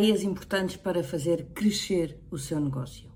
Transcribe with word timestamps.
ideias 0.00 0.22
importantes 0.22 0.76
para 0.76 1.04
fazer 1.04 1.48
crescer 1.54 2.18
o 2.30 2.38
seu 2.38 2.58
negócio. 2.58 3.10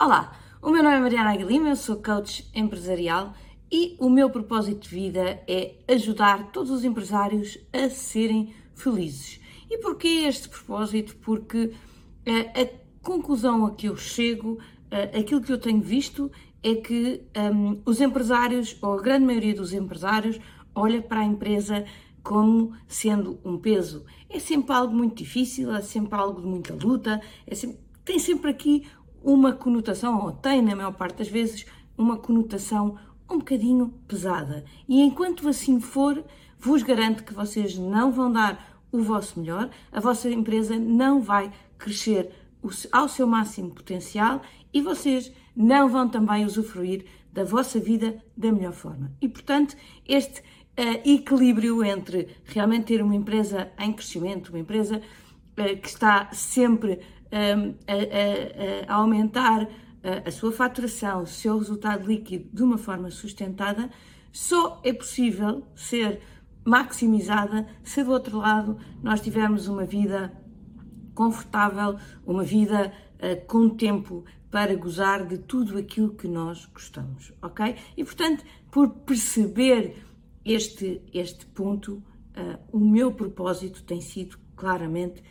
Olá, 0.00 0.38
o 0.62 0.70
meu 0.70 0.80
nome 0.80 0.94
é 0.94 1.00
Mariana 1.00 1.32
Aguilima, 1.32 1.70
eu 1.70 1.76
sou 1.76 1.96
coach 1.96 2.48
empresarial 2.54 3.34
e 3.70 3.96
o 3.98 4.08
meu 4.08 4.30
propósito 4.30 4.88
de 4.88 4.94
vida 4.94 5.42
é 5.48 5.74
ajudar 5.88 6.52
todos 6.52 6.70
os 6.70 6.84
empresários 6.84 7.58
a 7.72 7.90
serem 7.90 8.54
felizes. 8.76 9.40
E 9.68 9.78
porquê 9.78 10.26
este 10.28 10.48
propósito? 10.48 11.16
Porque 11.16 11.64
uh, 11.64 12.60
a 12.60 13.04
conclusão 13.04 13.66
a 13.66 13.74
que 13.74 13.88
eu 13.88 13.96
chego, 13.96 14.52
uh, 14.52 15.18
aquilo 15.18 15.40
que 15.40 15.52
eu 15.52 15.58
tenho 15.58 15.80
visto, 15.80 16.30
é 16.62 16.76
que 16.76 17.24
um, 17.36 17.82
os 17.84 18.00
empresários, 18.00 18.76
ou 18.80 18.92
a 18.92 19.02
grande 19.02 19.26
maioria 19.26 19.54
dos 19.54 19.72
empresários, 19.72 20.38
olha 20.76 21.02
para 21.02 21.20
a 21.20 21.24
empresa 21.24 21.84
como 22.28 22.74
sendo 22.86 23.40
um 23.42 23.56
peso. 23.56 24.04
É 24.28 24.38
sempre 24.38 24.74
algo 24.74 24.94
muito 24.94 25.16
difícil, 25.16 25.74
é 25.74 25.80
sempre 25.80 26.14
algo 26.14 26.42
de 26.42 26.46
muita 26.46 26.74
luta, 26.74 27.22
é 27.46 27.54
sempre, 27.54 27.78
tem 28.04 28.18
sempre 28.18 28.50
aqui 28.50 28.86
uma 29.22 29.54
conotação, 29.54 30.22
ou 30.22 30.32
tem 30.32 30.60
na 30.60 30.76
maior 30.76 30.92
parte 30.92 31.16
das 31.16 31.28
vezes, 31.28 31.64
uma 31.96 32.18
conotação 32.18 32.98
um 33.30 33.38
bocadinho 33.38 33.94
pesada. 34.06 34.62
E 34.86 35.00
enquanto 35.00 35.48
assim 35.48 35.80
for, 35.80 36.22
vos 36.58 36.82
garanto 36.82 37.24
que 37.24 37.32
vocês 37.32 37.78
não 37.78 38.12
vão 38.12 38.30
dar 38.30 38.78
o 38.92 39.00
vosso 39.00 39.40
melhor, 39.40 39.70
a 39.90 39.98
vossa 39.98 40.28
empresa 40.28 40.78
não 40.78 41.22
vai 41.22 41.50
crescer 41.78 42.30
ao 42.92 43.08
seu 43.08 43.26
máximo 43.26 43.70
potencial 43.70 44.42
e 44.70 44.82
vocês 44.82 45.32
não 45.56 45.88
vão 45.88 46.06
também 46.06 46.44
usufruir 46.44 47.06
da 47.32 47.42
vossa 47.42 47.80
vida 47.80 48.22
da 48.36 48.52
melhor 48.52 48.72
forma. 48.72 49.12
E 49.20 49.28
portanto, 49.28 49.76
este 50.06 50.42
equilíbrio 51.04 51.84
entre 51.84 52.28
realmente 52.44 52.86
ter 52.86 53.02
uma 53.02 53.14
empresa 53.14 53.70
em 53.78 53.92
crescimento, 53.92 54.50
uma 54.50 54.60
empresa 54.60 54.98
uh, 54.98 55.76
que 55.80 55.88
está 55.88 56.30
sempre 56.32 57.00
um, 57.32 57.74
a, 57.86 58.90
a, 58.90 58.92
a, 58.92 58.94
aumentar 58.94 59.64
uh, 59.64 59.68
a 60.24 60.30
sua 60.30 60.52
faturação, 60.52 61.22
o 61.22 61.26
seu 61.26 61.58
resultado 61.58 62.06
líquido 62.06 62.48
de 62.52 62.62
uma 62.62 62.78
forma 62.78 63.10
sustentada, 63.10 63.90
só 64.32 64.80
é 64.84 64.92
possível 64.92 65.66
ser 65.74 66.20
maximizada 66.64 67.66
se 67.82 68.04
do 68.04 68.12
outro 68.12 68.38
lado 68.38 68.78
nós 69.02 69.20
tivermos 69.20 69.68
uma 69.68 69.84
vida 69.84 70.32
confortável, 71.14 71.98
uma 72.24 72.44
vida 72.44 72.92
uh, 73.16 73.46
com 73.46 73.68
tempo 73.70 74.24
para 74.50 74.74
gozar 74.76 75.26
de 75.26 75.38
tudo 75.38 75.76
aquilo 75.76 76.14
que 76.14 76.26
nós 76.26 76.66
gostamos, 76.66 77.32
ok? 77.42 77.74
E 77.96 78.04
portanto, 78.04 78.44
por 78.70 78.88
perceber 78.88 80.07
este, 80.48 81.02
este 81.12 81.44
ponto, 81.46 81.96
uh, 81.96 82.58
o 82.72 82.78
meu 82.78 83.12
propósito 83.12 83.82
tem 83.82 84.00
sido 84.00 84.38
claramente 84.56 85.22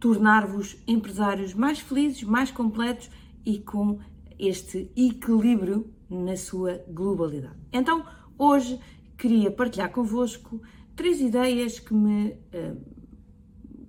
tornar-vos 0.00 0.76
empresários 0.86 1.54
mais 1.54 1.78
felizes, 1.78 2.24
mais 2.24 2.50
completos 2.50 3.08
e 3.46 3.58
com 3.60 4.00
este 4.38 4.90
equilíbrio 4.96 5.90
na 6.10 6.36
sua 6.36 6.84
globalidade. 6.88 7.56
Então, 7.72 8.04
hoje 8.36 8.80
queria 9.16 9.50
partilhar 9.50 9.92
convosco 9.92 10.60
três 10.96 11.20
ideias 11.20 11.78
que 11.78 11.94
me 11.94 12.30
uh, 12.30 12.76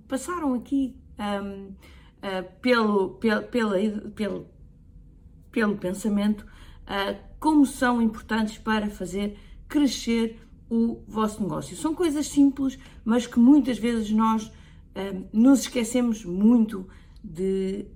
passaram 0.06 0.54
aqui 0.54 0.96
um, 1.18 1.70
uh, 1.70 1.74
ah, 2.22 2.42
pelo, 2.60 3.10
pelo, 3.14 3.42
pela, 3.42 4.00
pelo, 4.14 4.46
pelo 5.50 5.76
pensamento, 5.76 6.42
uh, 6.42 7.18
como 7.40 7.66
são 7.66 8.00
importantes 8.00 8.58
para 8.58 8.88
fazer 8.88 9.36
crescer 9.68 10.45
o 10.68 11.02
vosso 11.06 11.42
negócio. 11.42 11.76
São 11.76 11.94
coisas 11.94 12.28
simples, 12.28 12.78
mas 13.04 13.26
que 13.26 13.38
muitas 13.38 13.78
vezes 13.78 14.10
nós 14.10 14.46
uh, 14.46 15.26
nos 15.32 15.60
esquecemos 15.60 16.24
muito 16.24 16.88
de 17.22 17.86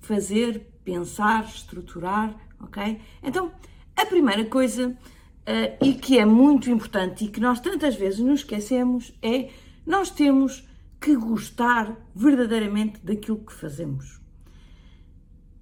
fazer, 0.00 0.66
pensar, 0.84 1.44
estruturar, 1.44 2.36
ok? 2.60 3.00
Então, 3.22 3.52
a 3.96 4.04
primeira 4.06 4.44
coisa, 4.44 4.88
uh, 4.88 5.84
e 5.84 5.94
que 5.94 6.18
é 6.18 6.24
muito 6.24 6.70
importante 6.70 7.24
e 7.24 7.28
que 7.28 7.40
nós 7.40 7.60
tantas 7.60 7.94
vezes 7.94 8.20
nos 8.20 8.40
esquecemos, 8.40 9.16
é 9.22 9.50
nós 9.86 10.10
temos 10.10 10.66
que 11.00 11.16
gostar 11.16 11.96
verdadeiramente 12.14 13.00
daquilo 13.04 13.38
que 13.38 13.52
fazemos. 13.52 14.20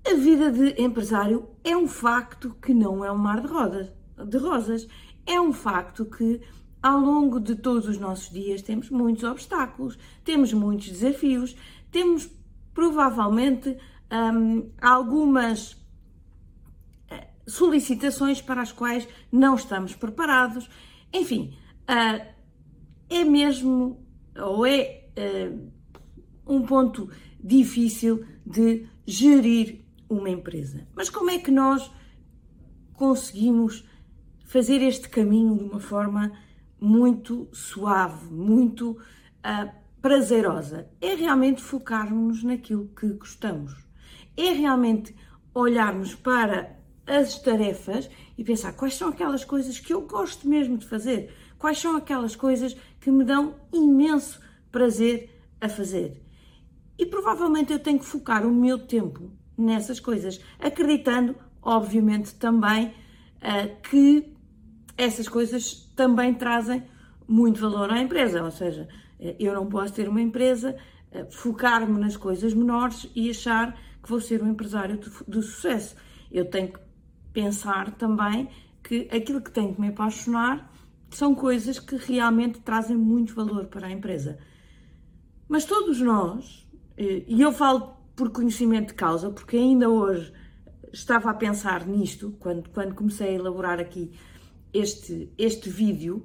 A 0.07 0.15
vida 0.15 0.51
de 0.51 0.83
empresário 0.83 1.49
é 1.65 1.77
um 1.77 1.87
facto 1.87 2.55
que 2.61 2.75
não 2.75 3.05
é 3.05 3.11
um 3.11 3.19
mar 3.19 3.41
de, 3.41 4.27
de 4.27 4.39
rosas. 4.39 4.87
É 5.27 5.41
um 5.41 5.53
facto 5.53 6.05
que 6.05 6.41
ao 6.83 6.99
longo 6.99 7.39
de 7.39 7.55
todos 7.55 7.87
os 7.87 7.99
nossos 7.99 8.31
dias 8.31 8.63
temos 8.63 8.91
muitos 8.91 9.25
obstáculos, 9.25 9.99
temos 10.25 10.53
muitos 10.53 10.89
desafios, 10.89 11.55
temos 11.91 12.31
provavelmente 12.73 13.77
hum, 14.11 14.71
algumas 14.81 15.77
eh, 17.11 17.29
solicitações 17.47 18.41
para 18.41 18.63
as 18.63 18.73
quais 18.73 19.07
não 19.31 19.55
estamos 19.57 19.95
preparados. 19.95 20.71
Enfim, 21.13 21.57
uh, 21.83 22.27
é 23.11 23.25
mesmo 23.25 24.07
ou 24.39 24.65
é 24.65 25.09
uh, 25.19 25.71
um 26.47 26.63
ponto 26.63 27.11
difícil 27.43 28.25
de 28.47 28.87
gerir 29.05 29.85
uma 30.09 30.31
empresa. 30.31 30.87
Mas 30.95 31.11
como 31.11 31.31
é 31.31 31.39
que 31.39 31.51
nós 31.51 31.91
conseguimos 32.95 33.85
fazer 34.51 34.83
este 34.83 35.09
caminho 35.09 35.57
de 35.57 35.63
uma 35.63 35.79
forma 35.79 36.33
muito 36.81 37.49
suave, 37.53 38.27
muito 38.35 38.91
uh, 38.91 39.71
prazerosa? 40.03 40.91
É 41.01 41.15
realmente 41.15 41.63
focarmos 41.63 42.43
naquilo 42.43 42.89
que 42.89 43.07
gostamos. 43.13 43.73
É 44.37 44.51
realmente 44.51 45.15
olharmos 45.55 46.17
para 46.17 46.77
as 47.07 47.39
tarefas 47.39 48.11
e 48.37 48.43
pensar 48.43 48.73
quais 48.73 48.95
são 48.95 49.11
aquelas 49.11 49.45
coisas 49.45 49.79
que 49.79 49.95
eu 49.95 50.01
gosto 50.01 50.49
mesmo 50.49 50.77
de 50.77 50.85
fazer, 50.85 51.33
quais 51.57 51.79
são 51.79 51.97
aquelas 51.97 52.35
coisas 52.35 52.77
que 53.01 53.09
me 53.09 53.23
dão 53.23 53.55
imenso 53.73 54.41
prazer 54.73 55.31
a 55.61 55.69
fazer. 55.69 56.25
E 56.99 57.07
provavelmente 57.07 57.73
eu 57.73 57.79
tenho 57.79 58.01
que 58.01 58.05
focar 58.05 58.45
o 58.45 58.53
meu 58.53 58.81
tempo 58.81 59.31
nessas 59.57 60.01
coisas, 60.01 60.41
acreditando, 60.59 61.37
obviamente, 61.63 62.35
também 62.35 62.89
uh, 62.89 63.81
que 63.89 64.40
essas 65.03 65.29
coisas 65.29 65.91
também 65.97 66.35
trazem 66.35 66.83
muito 67.27 67.61
valor 67.61 67.91
à 67.91 68.01
empresa. 68.01 68.43
Ou 68.43 68.51
seja, 68.51 68.89
uh, 69.19 69.35
eu 69.39 69.55
não 69.55 69.67
posso 69.67 69.95
ter 69.95 70.09
uma 70.09 70.21
empresa, 70.21 70.77
uh, 71.13 71.31
focar-me 71.33 71.99
nas 71.99 72.17
coisas 72.17 72.53
menores 72.53 73.11
e 73.15 73.31
achar 73.31 73.77
que 74.03 74.09
vou 74.09 74.21
ser 74.21 74.43
um 74.43 74.51
empresário 74.51 74.99
de 74.99 75.43
sucesso. 75.43 75.97
Eu 76.31 76.45
tenho 76.45 76.73
que 76.73 76.81
pensar 77.33 77.93
também 77.93 78.49
que 78.83 79.09
aquilo 79.11 79.41
que 79.41 79.51
tenho 79.51 79.75
que 79.75 79.81
me 79.81 79.89
apaixonar 79.89 80.71
são 81.11 81.35
coisas 81.35 81.79
que 81.79 81.97
realmente 81.97 82.61
trazem 82.61 82.97
muito 82.97 83.35
valor 83.35 83.67
para 83.67 83.87
a 83.87 83.91
empresa. 83.91 84.39
Mas 85.49 85.65
todos 85.65 86.01
nós, 86.01 86.67
e 86.97 87.43
eu 87.43 87.53
falo 87.53 87.95
por 88.15 88.31
conhecimento 88.31 88.89
de 88.89 88.95
causa, 88.95 89.31
porque 89.31 89.57
ainda 89.57 89.89
hoje 89.89 90.33
estava 90.93 91.31
a 91.31 91.35
pensar 91.35 91.87
nisto, 91.87 92.37
quando, 92.39 92.69
quando 92.71 92.95
comecei 92.95 93.31
a 93.31 93.33
elaborar 93.33 93.81
aqui 93.81 94.13
este, 94.73 95.33
este 95.37 95.69
vídeo, 95.69 96.25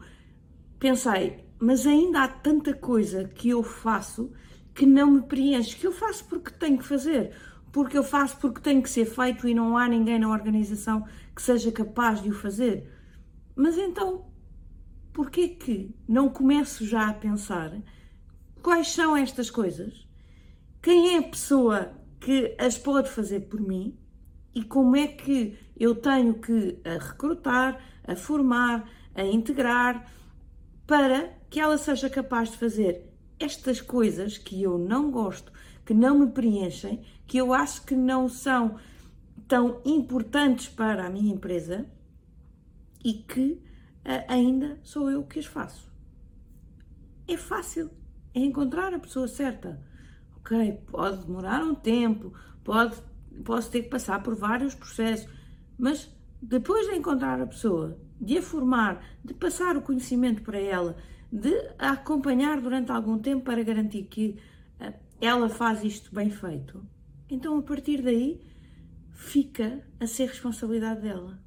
pensei, 0.80 1.46
mas 1.60 1.86
ainda 1.86 2.24
há 2.24 2.28
tanta 2.28 2.74
coisa 2.74 3.26
que 3.26 3.50
eu 3.50 3.64
faço 3.64 4.32
que 4.74 4.86
não 4.86 5.12
me 5.12 5.22
preenche, 5.22 5.76
que 5.76 5.88
eu 5.88 5.92
faço 5.92 6.26
porque 6.26 6.52
tenho 6.52 6.78
que 6.78 6.86
fazer, 6.86 7.34
porque 7.72 7.98
eu 7.98 8.04
faço 8.04 8.38
porque 8.38 8.60
tem 8.60 8.82
que 8.82 8.90
ser 8.90 9.06
feito 9.06 9.48
e 9.48 9.54
não 9.54 9.78
há 9.78 9.88
ninguém 9.88 10.20
na 10.20 10.30
organização 10.30 11.08
que 11.36 11.42
seja 11.42 11.72
capaz 11.72 12.22
de 12.22 12.30
o 12.30 12.34
fazer. 12.34 12.92
Mas 13.56 13.78
então, 13.78 14.26
porquê 15.14 15.48
que 15.48 15.96
não 16.08 16.30
começo 16.30 16.86
já 16.86 17.10
a 17.10 17.14
pensar 17.14 17.82
quais 18.62 18.90
são 18.92 19.16
estas 19.16 19.50
coisas, 19.50 20.08
quem 20.82 21.16
é 21.16 21.20
a 21.20 21.24
pessoa 21.24 21.94
que 22.20 22.56
as 22.60 22.78
pode 22.78 23.10
fazer 23.10 23.42
por 23.42 23.62
mim 23.62 23.98
e 24.54 24.64
como 24.64 24.96
é 24.96 25.08
que 25.08 25.58
eu 25.76 25.96
tenho 25.96 26.36
que 26.36 26.80
a 26.86 27.04
recrutar, 27.04 27.80
a 28.04 28.16
formar, 28.16 28.90
a 29.14 29.24
integrar 29.24 30.12
para 30.88 31.34
que 31.50 31.60
ela 31.60 31.78
seja 31.78 32.10
capaz 32.10 32.52
de 32.52 32.58
fazer 32.58 33.12
estas 33.40 33.82
coisas 33.82 34.38
que 34.38 34.62
eu 34.62 34.78
não 34.78 35.12
gosto, 35.12 35.52
que 35.86 35.94
não 35.94 36.20
me 36.20 36.28
preenchem, 36.28 37.04
que 37.28 37.38
eu 37.38 37.54
acho 37.54 37.84
que 37.86 37.96
não 37.96 38.30
são 38.30 38.78
tão 39.48 39.82
importantes 39.86 40.68
para 40.68 41.06
a 41.06 41.10
minha 41.10 41.34
empresa 41.34 41.86
e 43.04 43.14
que 43.14 43.62
uh, 44.06 44.26
ainda 44.28 44.80
sou 44.84 45.10
eu 45.10 45.24
que 45.24 45.40
as 45.40 45.46
faço. 45.46 45.92
É 47.28 47.38
fácil 47.38 47.90
é 48.34 48.40
encontrar 48.40 48.94
a 48.94 49.00
pessoa 49.00 49.28
certa. 49.28 49.82
Ok, 50.38 50.74
pode 50.88 51.26
demorar 51.26 51.64
um 51.64 51.74
tempo, 51.74 52.34
pode, 52.64 53.02
posso 53.44 53.72
ter 53.72 53.84
que 53.84 53.90
passar 53.90 54.22
por 54.22 54.36
vários 54.36 54.76
processos, 54.76 55.28
mas 55.78 56.14
depois 56.42 56.88
de 56.88 56.96
encontrar 56.96 57.42
a 57.42 57.48
pessoa, 57.48 57.98
de 58.20 58.38
a 58.38 58.42
formar, 58.42 59.04
de 59.24 59.34
passar 59.34 59.76
o 59.78 59.82
conhecimento 59.82 60.42
para 60.42 60.60
ela, 60.60 60.98
de 61.32 61.54
acompanhar 61.78 62.62
durante 62.62 62.92
algum 62.92 63.18
tempo 63.18 63.44
para 63.44 63.64
garantir 63.64 64.04
que 64.04 64.38
uh, 64.80 64.94
ela 65.20 65.50
faz 65.50 65.84
isto 65.84 66.14
bem 66.14 66.30
feito, 66.30 66.86
então 67.30 67.58
a 67.58 67.62
partir 67.62 68.02
daí 68.02 68.42
fica 69.12 69.84
a 70.00 70.06
ser 70.06 70.28
responsabilidade 70.28 71.02
dela. 71.02 71.40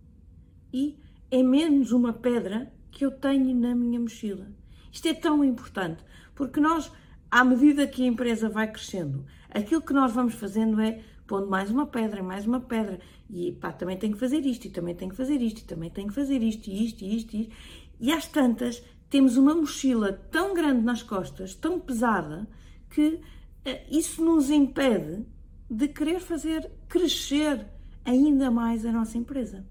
E 0.73 0.99
é 1.31 1.43
menos 1.43 1.93
uma 1.93 2.13
pedra 2.13 2.73
que 2.91 3.05
eu 3.05 3.11
tenho 3.11 3.55
na 3.55 3.75
minha 3.75 4.01
mochila. 4.01 4.49
Isto 4.91 5.09
é 5.09 5.15
tão 5.15 5.45
importante, 5.45 6.03
porque 6.35 6.61
nós, 6.61 6.91
à 7.31 7.45
medida 7.45 7.87
que 7.87 8.03
a 8.03 8.07
empresa 8.07 8.49
vai 8.49 8.71
crescendo, 8.71 9.25
aquilo 9.51 9.83
que 9.83 9.93
nós 9.93 10.13
vamos 10.13 10.35
fazendo 10.35 10.81
é 10.81 11.03
pondo 11.29 11.47
mais 11.47 11.71
uma 11.71 11.87
pedra, 11.87 12.23
mais 12.23 12.47
uma 12.47 12.59
pedra, 12.59 12.99
e 13.31 13.53
pá, 13.53 13.71
também 13.71 13.97
tenho 13.97 14.15
que 14.15 14.19
fazer 14.19 14.41
isto, 14.45 14.65
e 14.65 14.71
também 14.71 14.95
tenho 14.95 15.11
que 15.11 15.17
fazer 15.17 15.41
isto, 15.41 15.61
e 15.61 15.65
também 15.65 15.91
tenho 15.91 16.09
que 16.09 16.15
fazer 16.15 16.43
isto, 16.43 16.69
e 16.69 16.87
isto, 16.87 17.05
e 17.05 17.17
isto, 17.17 17.37
e 17.37 17.41
isto. 17.43 17.55
E 18.01 18.13
às 18.13 18.27
tantas, 18.27 18.83
temos 19.11 19.37
uma 19.37 19.55
mochila 19.55 20.13
tão 20.31 20.55
grande 20.55 20.83
nas 20.83 21.03
costas, 21.03 21.55
tão 21.55 21.79
pesada, 21.79 22.49
que 22.91 23.21
eh, 23.65 23.85
isso 23.91 24.25
nos 24.25 24.51
impede 24.51 25.27
de 25.71 25.87
querer 25.87 26.21
fazer 26.21 26.71
crescer 26.89 27.67
ainda 28.05 28.51
mais 28.51 28.87
a 28.87 28.91
nossa 28.91 29.19
empresa. 29.19 29.67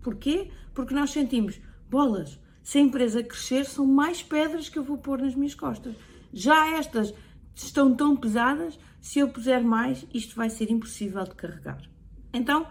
Porquê? 0.00 0.50
Porque 0.72 0.94
nós 0.94 1.10
sentimos, 1.10 1.60
bolas, 1.90 2.38
se 2.62 2.78
a 2.78 2.80
empresa 2.80 3.24
crescer, 3.24 3.64
são 3.64 3.84
mais 3.84 4.22
pedras 4.22 4.68
que 4.68 4.78
eu 4.78 4.84
vou 4.84 4.98
pôr 4.98 5.20
nas 5.20 5.34
minhas 5.34 5.54
costas. 5.54 5.94
Já 6.32 6.76
estas 6.76 7.12
estão 7.54 7.94
tão 7.94 8.16
pesadas, 8.16 8.78
se 9.02 9.18
eu 9.18 9.28
puser 9.28 9.64
mais, 9.64 10.06
isto 10.14 10.36
vai 10.36 10.48
ser 10.48 10.70
impossível 10.70 11.24
de 11.24 11.34
carregar. 11.34 11.82
Então, 12.32 12.68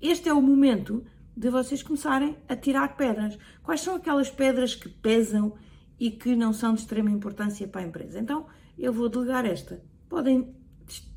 este 0.00 0.30
é 0.30 0.32
o 0.32 0.40
momento 0.40 1.04
de 1.36 1.50
vocês 1.50 1.82
começarem 1.82 2.38
a 2.48 2.56
tirar 2.56 2.96
pedras. 2.96 3.38
Quais 3.62 3.82
são 3.82 3.94
aquelas 3.94 4.30
pedras 4.30 4.74
que 4.74 4.88
pesam 4.88 5.54
e 6.00 6.10
que 6.10 6.34
não 6.34 6.54
são 6.54 6.72
de 6.72 6.80
extrema 6.80 7.10
importância 7.10 7.68
para 7.68 7.82
a 7.82 7.84
empresa? 7.84 8.18
Então, 8.18 8.46
eu 8.78 8.94
vou 8.94 9.10
delegar 9.10 9.44
esta. 9.44 9.84
Podem 10.08 10.56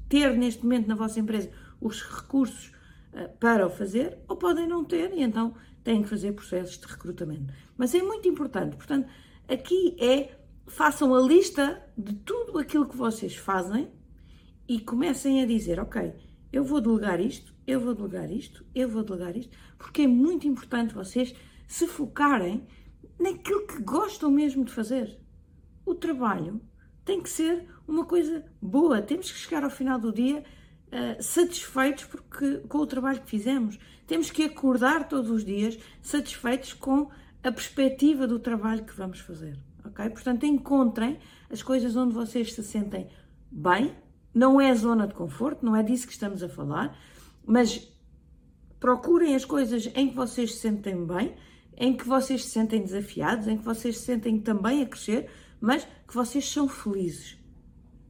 ter 0.10 0.36
neste 0.38 0.64
momento 0.64 0.88
na 0.88 0.96
vossa 0.96 1.22
empresa 1.22 1.50
os 1.80 2.02
recursos 2.02 2.74
uh, 3.14 3.30
para 3.40 3.66
o 3.66 3.70
fazer, 3.70 4.18
ou 4.28 4.36
podem 4.36 4.68
não 4.68 4.84
ter, 4.84 5.14
e 5.14 5.24
então 5.24 5.56
têm 5.82 6.04
que 6.04 6.10
fazer 6.10 6.34
processos 6.34 6.78
de 6.78 6.88
recrutamento. 6.88 7.54
Mas 7.78 7.96
é 7.96 8.02
muito 8.02 8.28
importante, 8.28 8.76
portanto, 8.76 9.08
aqui 9.48 9.96
é 9.98 10.38
façam 10.66 11.16
a 11.16 11.22
lista 11.22 11.82
de 11.98 12.14
tudo 12.16 12.60
aquilo 12.60 12.86
que 12.86 12.98
vocês 12.98 13.34
fazem 13.38 13.90
e 14.68 14.80
comecem 14.80 15.42
a 15.42 15.46
dizer, 15.46 15.80
ok, 15.80 16.14
eu 16.52 16.64
vou 16.64 16.82
delegar 16.82 17.20
isto, 17.20 17.54
eu 17.66 17.80
vou 17.80 17.94
delegar 17.94 18.32
isto, 18.32 18.66
eu 18.74 18.90
vou 18.90 19.04
delegar 19.04 19.36
isto, 19.36 19.58
porque 19.78 20.04
é 20.04 20.08
muito 20.08 20.48
importante 20.48 20.94
vocês 20.94 21.34
se 21.68 21.88
focarem 21.88 22.66
naquilo 23.20 23.66
que 23.68 23.82
gostam 23.82 24.32
mesmo 24.32 24.64
de 24.64 24.72
fazer. 24.72 25.20
O 25.86 25.96
trabalho 25.96 26.62
tem 27.04 27.22
que 27.22 27.30
ser 27.30 27.68
uma 27.88 28.06
coisa 28.06 28.46
boa, 28.62 29.02
temos 29.02 29.32
que 29.32 29.40
chegar 29.40 29.64
ao 29.64 29.70
final 29.70 30.00
do 30.00 30.12
dia 30.12 30.44
uh, 30.88 31.22
satisfeitos 31.22 32.06
porque, 32.06 32.58
com 32.68 32.80
o 32.80 32.88
trabalho 32.88 33.22
que 33.22 33.30
fizemos. 33.30 33.80
Temos 34.06 34.32
que 34.32 34.44
acordar 34.44 35.08
todos 35.08 35.30
os 35.30 35.44
dias 35.44 35.78
satisfeitos 36.02 36.74
com 36.74 37.10
a 37.44 37.52
perspectiva 37.52 38.28
do 38.28 38.40
trabalho 38.40 38.84
que 38.84 38.96
vamos 38.96 39.20
fazer. 39.20 39.58
Ok? 39.86 40.10
Portanto, 40.10 40.46
encontrem 40.46 41.20
as 41.50 41.62
coisas 41.64 41.96
onde 41.96 42.14
vocês 42.14 42.54
se 42.54 42.64
sentem 42.64 43.10
bem. 43.52 43.96
Não 44.38 44.62
é 44.62 44.72
zona 44.76 45.08
de 45.08 45.16
conforto, 45.16 45.66
não 45.66 45.76
é 45.76 45.82
disso 45.82 46.06
que 46.06 46.14
estamos 46.14 46.44
a 46.44 46.48
falar, 46.48 46.96
mas 47.44 47.92
procurem 48.80 49.34
as 49.34 49.44
coisas 49.44 49.90
em 49.96 50.10
que 50.10 50.16
vocês 50.16 50.54
se 50.54 50.60
sentem 50.60 51.08
bem, 51.08 51.34
em 51.76 51.98
que 51.98 52.08
vocês 52.08 52.46
se 52.46 52.52
sentem 52.52 52.84
desafiados, 52.84 53.48
em 53.48 53.58
que 53.58 53.66
vocês 53.66 53.98
se 53.98 54.04
sentem 54.04 54.40
também 54.40 54.84
a 54.84 54.86
crescer, 54.86 55.28
mas 55.60 55.88
que 56.08 56.14
vocês 56.14 56.48
são 56.48 56.70
felizes. 56.70 57.36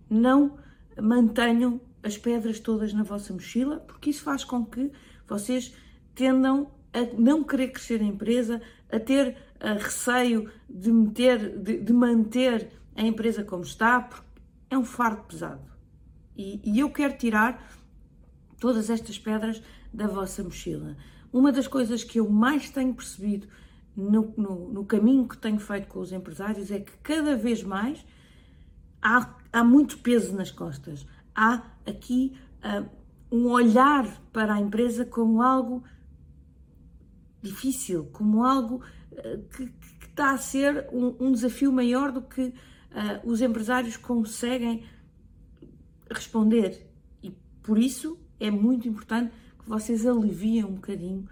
Não 0.09 0.57
mantenham 1.01 1.79
as 2.03 2.17
pedras 2.17 2.59
todas 2.59 2.91
na 2.91 3.03
vossa 3.03 3.31
mochila, 3.31 3.77
porque 3.87 4.09
isso 4.09 4.23
faz 4.23 4.43
com 4.43 4.65
que 4.65 4.91
vocês 5.25 5.73
tendam 6.13 6.69
a 6.91 7.05
não 7.17 7.41
querer 7.41 7.69
crescer 7.69 8.01
a 8.01 8.05
empresa, 8.05 8.61
a 8.91 8.99
ter 8.99 9.37
a 9.61 9.75
receio 9.75 10.51
de, 10.69 10.91
meter, 10.91 11.57
de, 11.57 11.77
de, 11.77 11.93
manter 11.93 12.69
a 12.97 13.01
empresa 13.01 13.45
como 13.45 13.63
está, 13.63 14.01
porque 14.01 14.27
é 14.69 14.77
um 14.77 14.83
fardo 14.83 15.23
pesado. 15.23 15.76
E, 16.37 16.61
e 16.63 16.79
eu 16.79 16.89
quero 16.89 17.17
tirar 17.17 17.67
todas 18.59 18.89
estas 18.89 19.17
pedras 19.17 19.61
da 19.93 20.07
vossa 20.07 20.43
mochila. 20.43 20.95
Uma 21.33 21.51
das 21.51 21.67
coisas 21.67 22.03
que 22.03 22.19
eu 22.19 22.29
mais 22.29 22.69
tenho 22.69 22.93
percebido 22.93 23.47
no, 23.95 24.33
no, 24.37 24.71
no, 24.71 24.85
caminho 24.85 25.27
que 25.27 25.37
tenho 25.37 25.59
feito 25.59 25.87
com 25.87 25.99
os 25.99 26.11
empresários 26.11 26.69
é 26.69 26.79
que 26.79 26.91
cada 26.97 27.35
vez 27.35 27.63
mais 27.63 28.05
há, 29.01 29.35
há 29.51 29.63
muito 29.63 29.97
peso 29.97 30.35
nas 30.35 30.51
costas. 30.51 31.05
Há 31.35 31.63
aqui 31.85 32.37
uh, 32.63 32.87
um 33.31 33.47
olhar 33.47 34.21
para 34.31 34.53
a 34.53 34.59
empresa 34.59 35.03
como 35.03 35.41
algo 35.41 35.83
difícil, 37.41 38.05
como 38.13 38.43
algo 38.43 38.83
uh, 39.11 39.41
que, 39.49 39.65
que, 39.65 40.05
está 40.05 40.31
a 40.31 40.37
ser 40.37 40.87
um, 40.91 41.15
um, 41.19 41.31
desafio 41.31 41.71
maior 41.71 42.11
do 42.11 42.21
que 42.21 42.41
uh, 42.41 42.53
os 43.23 43.41
empresários 43.41 43.97
conseguem 43.97 44.83
responder. 46.09 46.87
E 47.21 47.31
por 47.61 47.77
isso 47.77 48.17
é 48.39 48.51
muito 48.51 48.87
importante 48.87 49.33
que 49.59 49.69
vocês 49.69 50.05
aliviem 50.05 50.65
um 50.65 50.75
bocadinho 50.75 51.27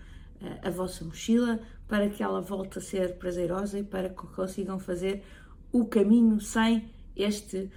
a 0.61 0.69
vossa 0.69 1.03
mochila 1.03 1.59
para 1.87 2.09
que 2.09 2.21
ela 2.21 2.41
volte 2.41 2.77
a 2.77 2.81
ser 2.81 3.17
prazerosa 3.17 3.79
e 3.79 3.83
para 3.83 4.09
que 4.09 4.27
consigam 4.27 4.77
fazer 4.77 5.23
o 5.71 5.85
caminho 5.85 6.39
sem 6.39 6.89
este, 7.15 7.71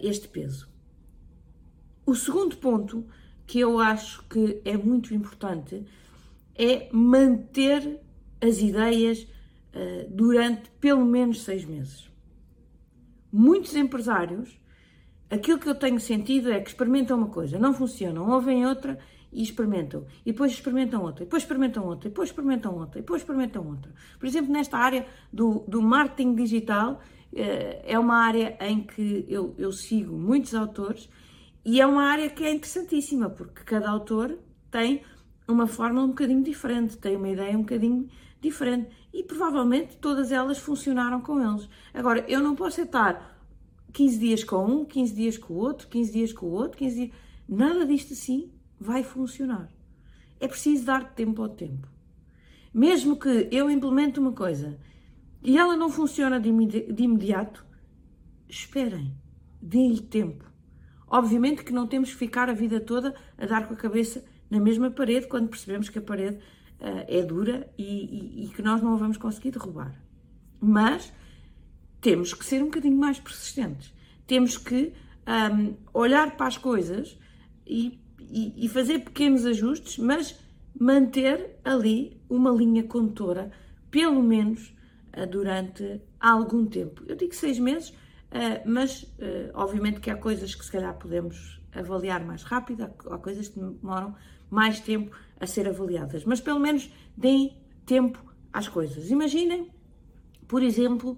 este 0.00 0.28
peso. 0.28 0.68
O 2.06 2.14
segundo 2.14 2.56
ponto 2.56 3.06
que 3.46 3.60
eu 3.60 3.78
acho 3.78 4.22
que 4.28 4.60
é 4.64 4.76
muito 4.76 5.14
importante 5.14 5.84
é 6.54 6.88
manter 6.92 8.00
as 8.40 8.58
ideias 8.58 9.22
uh, 9.22 10.10
durante 10.10 10.70
pelo 10.80 11.04
menos 11.04 11.42
seis 11.42 11.64
meses. 11.64 12.10
Muitos 13.32 13.74
empresários, 13.76 14.58
aquilo 15.30 15.58
que 15.58 15.68
eu 15.68 15.74
tenho 15.74 16.00
sentido 16.00 16.50
é 16.50 16.60
que 16.60 16.70
experimentam 16.70 17.18
uma 17.18 17.28
coisa, 17.28 17.58
não 17.58 17.72
funcionam, 17.72 18.30
ouvem 18.30 18.66
outra 18.66 18.98
e 19.32 19.42
experimentam, 19.42 20.06
e 20.24 20.32
depois 20.32 20.52
experimentam 20.52 21.02
outra, 21.02 21.22
e 21.22 21.26
depois 21.26 21.42
experimentam 21.42 21.84
outra, 21.84 22.08
e 22.08 22.10
depois 22.10 22.30
experimentam 22.30 22.74
outra, 22.78 22.98
e 22.98 23.02
depois 23.02 23.22
experimentam 23.22 23.66
outra. 23.66 23.92
Por 24.18 24.26
exemplo, 24.26 24.52
nesta 24.52 24.78
área 24.78 25.06
do, 25.32 25.64
do 25.68 25.82
marketing 25.82 26.34
digital, 26.34 26.92
uh, 26.92 27.82
é 27.84 27.98
uma 27.98 28.16
área 28.16 28.56
em 28.60 28.82
que 28.82 29.26
eu, 29.28 29.54
eu 29.58 29.72
sigo 29.72 30.16
muitos 30.16 30.54
autores 30.54 31.08
e 31.64 31.80
é 31.80 31.86
uma 31.86 32.04
área 32.04 32.30
que 32.30 32.44
é 32.44 32.52
interessantíssima, 32.52 33.28
porque 33.28 33.62
cada 33.64 33.90
autor 33.90 34.38
tem 34.70 35.02
uma 35.48 35.66
forma 35.66 36.02
um 36.02 36.08
bocadinho 36.08 36.42
diferente, 36.42 36.96
tem 36.96 37.16
uma 37.16 37.28
ideia 37.28 37.56
um 37.56 37.62
bocadinho 37.62 38.08
diferente 38.40 38.88
e 39.12 39.22
provavelmente 39.22 39.96
todas 39.96 40.32
elas 40.32 40.58
funcionaram 40.58 41.20
com 41.20 41.40
eles. 41.40 41.68
Agora, 41.92 42.24
eu 42.28 42.40
não 42.40 42.54
posso 42.54 42.80
estar 42.80 43.35
15 43.96 44.18
dias 44.18 44.44
com 44.44 44.62
um, 44.62 44.84
15 44.84 45.14
dias 45.14 45.38
com 45.38 45.54
o 45.54 45.56
outro, 45.56 45.88
15 45.88 46.12
dias 46.12 46.30
com 46.30 46.44
o 46.44 46.50
outro, 46.50 46.76
15 46.76 46.96
dias. 46.96 47.10
Nada 47.48 47.86
disto 47.86 48.12
assim 48.12 48.52
vai 48.78 49.02
funcionar. 49.02 49.72
É 50.38 50.46
preciso 50.46 50.84
dar 50.84 51.14
tempo 51.14 51.40
ao 51.40 51.48
tempo. 51.48 51.88
Mesmo 52.74 53.18
que 53.18 53.48
eu 53.50 53.70
implemente 53.70 54.20
uma 54.20 54.32
coisa 54.32 54.78
e 55.42 55.56
ela 55.56 55.74
não 55.78 55.88
funciona 55.88 56.38
de, 56.38 56.50
imediato, 56.50 57.64
esperem, 58.46 59.16
deem-lhe 59.62 60.02
tempo. 60.02 60.44
Obviamente 61.08 61.64
que 61.64 61.72
não 61.72 61.86
temos 61.86 62.10
que 62.10 62.18
ficar 62.18 62.50
a 62.50 62.52
vida 62.52 62.78
toda 62.78 63.14
a 63.38 63.46
dar 63.46 63.66
com 63.66 63.72
a 63.72 63.78
cabeça 63.78 64.22
na 64.50 64.60
mesma 64.60 64.90
parede 64.90 65.26
quando 65.26 65.48
percebemos 65.48 65.88
que 65.88 65.98
a 65.98 66.02
parede 66.02 66.36
uh, 66.36 67.06
é 67.08 67.22
dura 67.22 67.72
e, 67.78 67.82
e, 67.82 68.44
e, 68.44 68.48
que 68.48 68.60
nós 68.60 68.82
não 68.82 68.92
a 68.92 68.96
vamos 68.96 69.16
conseguir 69.16 69.52
derrubar. 69.52 69.98
Mas 70.60 71.10
temos 72.06 72.32
que 72.32 72.44
ser 72.44 72.62
um 72.62 72.66
bocadinho 72.66 72.96
mais 72.96 73.18
persistentes. 73.18 73.92
Temos 74.28 74.56
que 74.56 74.92
um, 75.26 75.74
olhar 75.92 76.36
para 76.36 76.46
as 76.46 76.56
coisas 76.56 77.18
e, 77.66 77.98
e, 78.20 78.68
fazer 78.68 79.00
pequenos 79.00 79.44
ajustes, 79.44 79.98
mas 79.98 80.38
manter 80.78 81.58
ali 81.64 82.22
uma 82.28 82.52
linha 82.52 82.84
condutora, 82.84 83.50
pelo 83.90 84.22
menos 84.22 84.72
uh, 85.16 85.26
durante 85.26 86.00
algum 86.20 86.64
tempo. 86.64 87.02
Eu 87.08 87.16
digo 87.16 87.34
seis 87.34 87.58
meses 87.58 87.92
Uh, 88.26 88.60
mas, 88.68 89.04
uh, 89.04 89.52
obviamente, 89.54 90.00
que 90.00 90.10
há 90.10 90.16
coisas 90.16 90.52
que 90.52 90.64
se 90.64 90.72
calhar 90.72 90.92
podemos 90.98 91.62
avaliar 91.72 92.22
mais 92.24 92.42
rápido, 92.42 92.82
há, 92.82 93.18
coisas 93.18 93.46
que 93.48 93.58
demoram 93.58 94.16
mais 94.50 94.80
tempo 94.80 95.16
a 95.40 95.46
ser 95.46 95.68
avaliadas. 95.68 96.24
Mas, 96.24 96.40
pelo 96.40 96.58
menos, 96.58 96.90
deem 97.16 97.56
tempo 97.86 98.18
às 98.52 98.68
coisas. 98.68 99.10
Imaginem, 99.10 99.70
por 100.48 100.60
exemplo, 100.60 101.16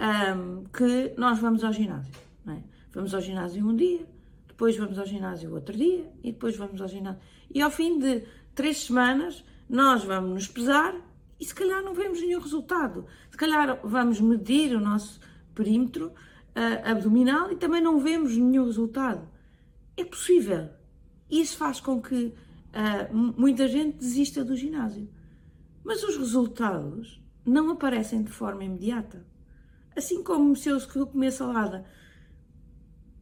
um, 0.00 0.64
que 0.64 1.14
nós 1.16 1.38
vamos 1.38 1.62
ao 1.62 1.72
ginásio. 1.72 2.12
É? 2.48 2.56
Vamos 2.92 3.14
ao 3.14 3.20
ginásio 3.20 3.66
um 3.66 3.76
dia, 3.76 4.06
depois 4.48 4.76
vamos 4.76 4.98
ao 4.98 5.06
ginásio 5.06 5.54
outro 5.54 5.76
dia 5.76 6.10
e 6.22 6.32
depois 6.32 6.56
vamos 6.56 6.80
ao 6.80 6.88
ginásio. 6.88 7.20
E 7.52 7.60
ao 7.60 7.70
fim 7.70 7.98
de 7.98 8.24
três 8.54 8.84
semanas, 8.84 9.44
nós 9.68 10.02
vamos 10.04 10.30
nos 10.30 10.48
pesar 10.48 10.94
e 11.38 11.44
se 11.44 11.54
calhar 11.54 11.82
não 11.82 11.94
vemos 11.94 12.20
nenhum 12.20 12.40
resultado. 12.40 13.06
Se 13.30 13.36
calhar 13.36 13.80
vamos 13.84 14.20
medir 14.20 14.74
o 14.74 14.80
nosso 14.80 15.20
perímetro 15.54 16.08
uh, 16.08 16.90
abdominal 16.90 17.52
e 17.52 17.56
também 17.56 17.80
não 17.80 17.98
vemos 17.98 18.36
nenhum 18.36 18.64
resultado. 18.64 19.28
É 19.96 20.04
possível. 20.04 20.68
Isso 21.30 21.56
faz 21.56 21.80
com 21.80 22.00
que 22.00 22.34
uh, 22.74 23.14
muita 23.14 23.68
gente 23.68 23.98
desista 23.98 24.44
do 24.44 24.56
ginásio. 24.56 25.08
Mas 25.84 26.02
os 26.02 26.16
resultados 26.16 27.22
não 27.44 27.70
aparecem 27.70 28.22
de 28.22 28.30
forma 28.30 28.64
imediata. 28.64 29.24
Assim 29.96 30.22
como 30.22 30.54
se 30.56 30.68
eu, 30.68 30.78
comer 31.06 31.32
salada 31.32 31.84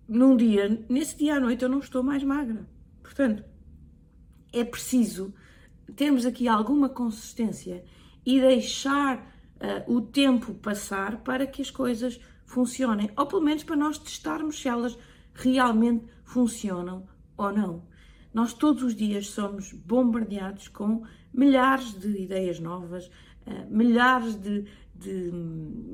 num 0.08 0.36
dia, 0.36 0.84
nesse 0.88 1.16
dia 1.16 1.36
à 1.36 1.40
noite 1.40 1.62
eu 1.62 1.68
não 1.68 1.80
estou 1.80 2.02
mais 2.02 2.22
magra. 2.22 2.66
Portanto, 3.02 3.44
é 4.52 4.64
preciso 4.64 5.34
termos 5.94 6.24
aqui 6.24 6.48
alguma 6.48 6.88
consistência 6.88 7.84
e 8.24 8.40
deixar 8.40 9.18
uh, 9.18 9.92
o 9.92 10.00
tempo 10.00 10.54
passar 10.54 11.18
para 11.22 11.46
que 11.46 11.62
as 11.62 11.70
coisas 11.70 12.20
funcionem, 12.46 13.10
ou 13.16 13.26
pelo 13.26 13.42
menos 13.42 13.62
para 13.62 13.76
nós 13.76 13.98
testarmos 13.98 14.60
se 14.60 14.68
elas 14.68 14.98
realmente 15.34 16.06
funcionam 16.24 17.06
ou 17.36 17.52
não. 17.52 17.86
Nós 18.32 18.52
todos 18.52 18.82
os 18.82 18.94
dias 18.94 19.28
somos 19.28 19.72
bombardeados 19.72 20.68
com 20.68 21.04
milhares 21.32 21.98
de 21.98 22.08
ideias 22.22 22.58
novas, 22.58 23.06
uh, 23.06 23.66
milhares 23.68 24.34
de, 24.34 24.64
de, 24.98 25.30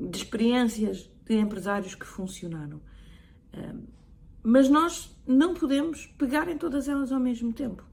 de, 0.09 0.17
experiências 0.17 1.09
de 1.25 1.35
empresários 1.37 1.95
que 1.95 2.05
funcionaram. 2.05 2.81
Mas 4.43 4.69
nós 4.69 5.15
não 5.25 5.53
podemos 5.53 6.07
pegar 6.17 6.47
em 6.49 6.57
todas 6.57 6.87
elas 6.87 7.11
ao 7.11 7.19
mesmo 7.19 7.53
tempo. 7.53 7.83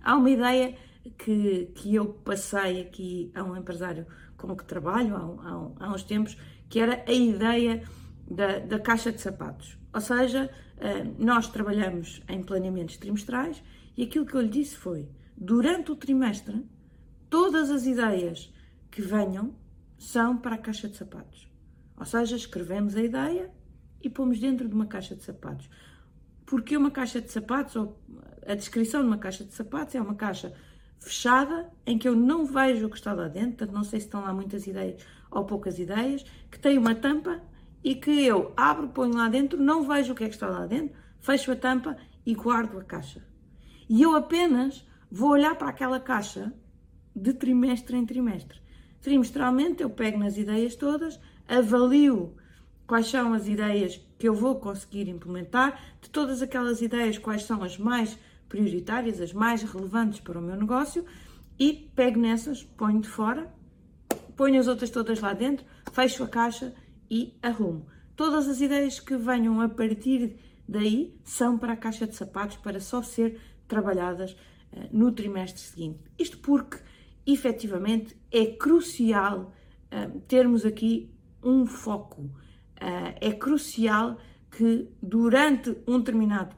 Há 0.00 0.16
uma 0.16 0.30
ideia 0.30 0.76
que, 1.18 1.66
que 1.74 1.94
eu 1.94 2.06
passei 2.06 2.80
aqui 2.80 3.30
a 3.34 3.42
um 3.44 3.56
empresário 3.56 4.06
com 4.36 4.56
que 4.56 4.64
trabalho 4.64 5.14
há, 5.14 5.20
há, 5.20 5.86
há 5.86 5.94
uns 5.94 6.02
tempos, 6.02 6.36
que 6.68 6.80
era 6.80 7.04
a 7.06 7.12
ideia 7.12 7.82
da, 8.28 8.58
da 8.58 8.78
caixa 8.78 9.12
de 9.12 9.20
sapatos. 9.20 9.78
Ou 9.94 10.00
seja, 10.00 10.50
nós 11.18 11.48
trabalhamos 11.48 12.22
em 12.28 12.42
planeamentos 12.42 12.96
trimestrais 12.96 13.62
e 13.96 14.04
aquilo 14.04 14.26
que 14.26 14.34
eu 14.34 14.40
lhe 14.40 14.48
disse 14.48 14.76
foi: 14.76 15.08
durante 15.36 15.92
o 15.92 15.96
trimestre, 15.96 16.64
todas 17.30 17.70
as 17.70 17.86
ideias 17.86 18.52
que 18.90 19.02
venham 19.02 19.54
são 20.02 20.36
para 20.36 20.56
a 20.56 20.58
caixa 20.58 20.88
de 20.88 20.96
sapatos. 20.96 21.48
Ou 21.96 22.04
seja, 22.04 22.34
escrevemos 22.34 22.96
a 22.96 23.02
ideia 23.02 23.50
e 24.02 24.10
pomos 24.10 24.40
dentro 24.40 24.68
de 24.68 24.74
uma 24.74 24.86
caixa 24.86 25.14
de 25.14 25.22
sapatos. 25.22 25.70
Porque 26.44 26.76
uma 26.76 26.90
caixa 26.90 27.20
de 27.20 27.30
sapatos, 27.30 27.76
ou 27.76 28.02
a 28.46 28.54
descrição 28.54 29.00
de 29.00 29.06
uma 29.06 29.18
caixa 29.18 29.44
de 29.44 29.54
sapatos, 29.54 29.94
é 29.94 30.00
uma 30.00 30.16
caixa 30.16 30.52
fechada, 30.98 31.72
em 31.86 31.96
que 31.96 32.08
eu 32.08 32.16
não 32.16 32.44
vejo 32.44 32.86
o 32.86 32.90
que 32.90 32.96
está 32.96 33.12
lá 33.12 33.28
dentro, 33.28 33.58
portanto, 33.58 33.74
não 33.74 33.84
sei 33.84 34.00
se 34.00 34.06
estão 34.06 34.22
lá 34.22 34.34
muitas 34.34 34.66
ideias 34.66 35.04
ou 35.30 35.44
poucas 35.44 35.78
ideias, 35.78 36.24
que 36.50 36.58
tem 36.58 36.76
uma 36.78 36.94
tampa 36.94 37.40
e 37.82 37.94
que 37.94 38.10
eu 38.10 38.52
abro, 38.56 38.88
ponho 38.88 39.16
lá 39.16 39.28
dentro, 39.28 39.60
não 39.60 39.86
vejo 39.86 40.12
o 40.12 40.16
que 40.16 40.24
é 40.24 40.28
que 40.28 40.34
está 40.34 40.48
lá 40.48 40.66
dentro, 40.66 40.96
fecho 41.20 41.52
a 41.52 41.56
tampa 41.56 41.96
e 42.26 42.34
guardo 42.34 42.78
a 42.78 42.84
caixa. 42.84 43.24
E 43.88 44.02
eu 44.02 44.14
apenas 44.14 44.86
vou 45.10 45.30
olhar 45.30 45.54
para 45.56 45.68
aquela 45.68 46.00
caixa 46.00 46.52
de 47.14 47.32
trimestre 47.32 47.96
em 47.96 48.04
trimestre. 48.04 48.60
Trimestralmente 49.02 49.82
eu 49.82 49.90
pego 49.90 50.18
nas 50.18 50.36
ideias 50.36 50.74
todas, 50.76 51.18
avalio 51.48 52.34
quais 52.86 53.08
são 53.08 53.32
as 53.34 53.48
ideias 53.48 54.00
que 54.18 54.28
eu 54.28 54.34
vou 54.34 54.56
conseguir 54.56 55.08
implementar, 55.08 55.80
de 56.00 56.08
todas 56.08 56.42
aquelas 56.42 56.80
ideias, 56.80 57.18
quais 57.18 57.42
são 57.42 57.62
as 57.62 57.76
mais 57.76 58.16
prioritárias, 58.48 59.20
as 59.20 59.32
mais 59.32 59.62
relevantes 59.62 60.20
para 60.20 60.38
o 60.38 60.42
meu 60.42 60.56
negócio, 60.56 61.04
e 61.58 61.90
pego 61.94 62.20
nessas, 62.20 62.62
ponho 62.62 63.00
de 63.00 63.08
fora, 63.08 63.52
ponho 64.36 64.60
as 64.60 64.68
outras 64.68 64.90
todas 64.90 65.20
lá 65.20 65.32
dentro, 65.32 65.64
fecho 65.92 66.22
a 66.22 66.28
caixa 66.28 66.74
e 67.10 67.34
arrumo. 67.42 67.86
Todas 68.14 68.46
as 68.46 68.60
ideias 68.60 69.00
que 69.00 69.16
venham 69.16 69.60
a 69.60 69.68
partir 69.68 70.36
daí 70.68 71.18
são 71.24 71.58
para 71.58 71.72
a 71.72 71.76
caixa 71.76 72.06
de 72.06 72.14
sapatos 72.14 72.56
para 72.58 72.78
só 72.78 73.02
ser 73.02 73.40
trabalhadas 73.66 74.32
uh, 74.72 74.88
no 74.92 75.10
trimestre 75.12 75.60
seguinte. 75.60 76.00
Isto 76.18 76.38
porque, 76.38 76.78
efetivamente, 77.26 78.16
é 78.30 78.46
crucial 78.46 79.52
uh, 79.90 80.20
termos 80.22 80.64
aqui 80.64 81.10
um 81.42 81.66
foco. 81.66 82.22
Uh, 82.22 83.14
é 83.20 83.32
crucial 83.32 84.18
que 84.50 84.88
durante 85.02 85.76
um 85.86 85.98
determinado 85.98 86.54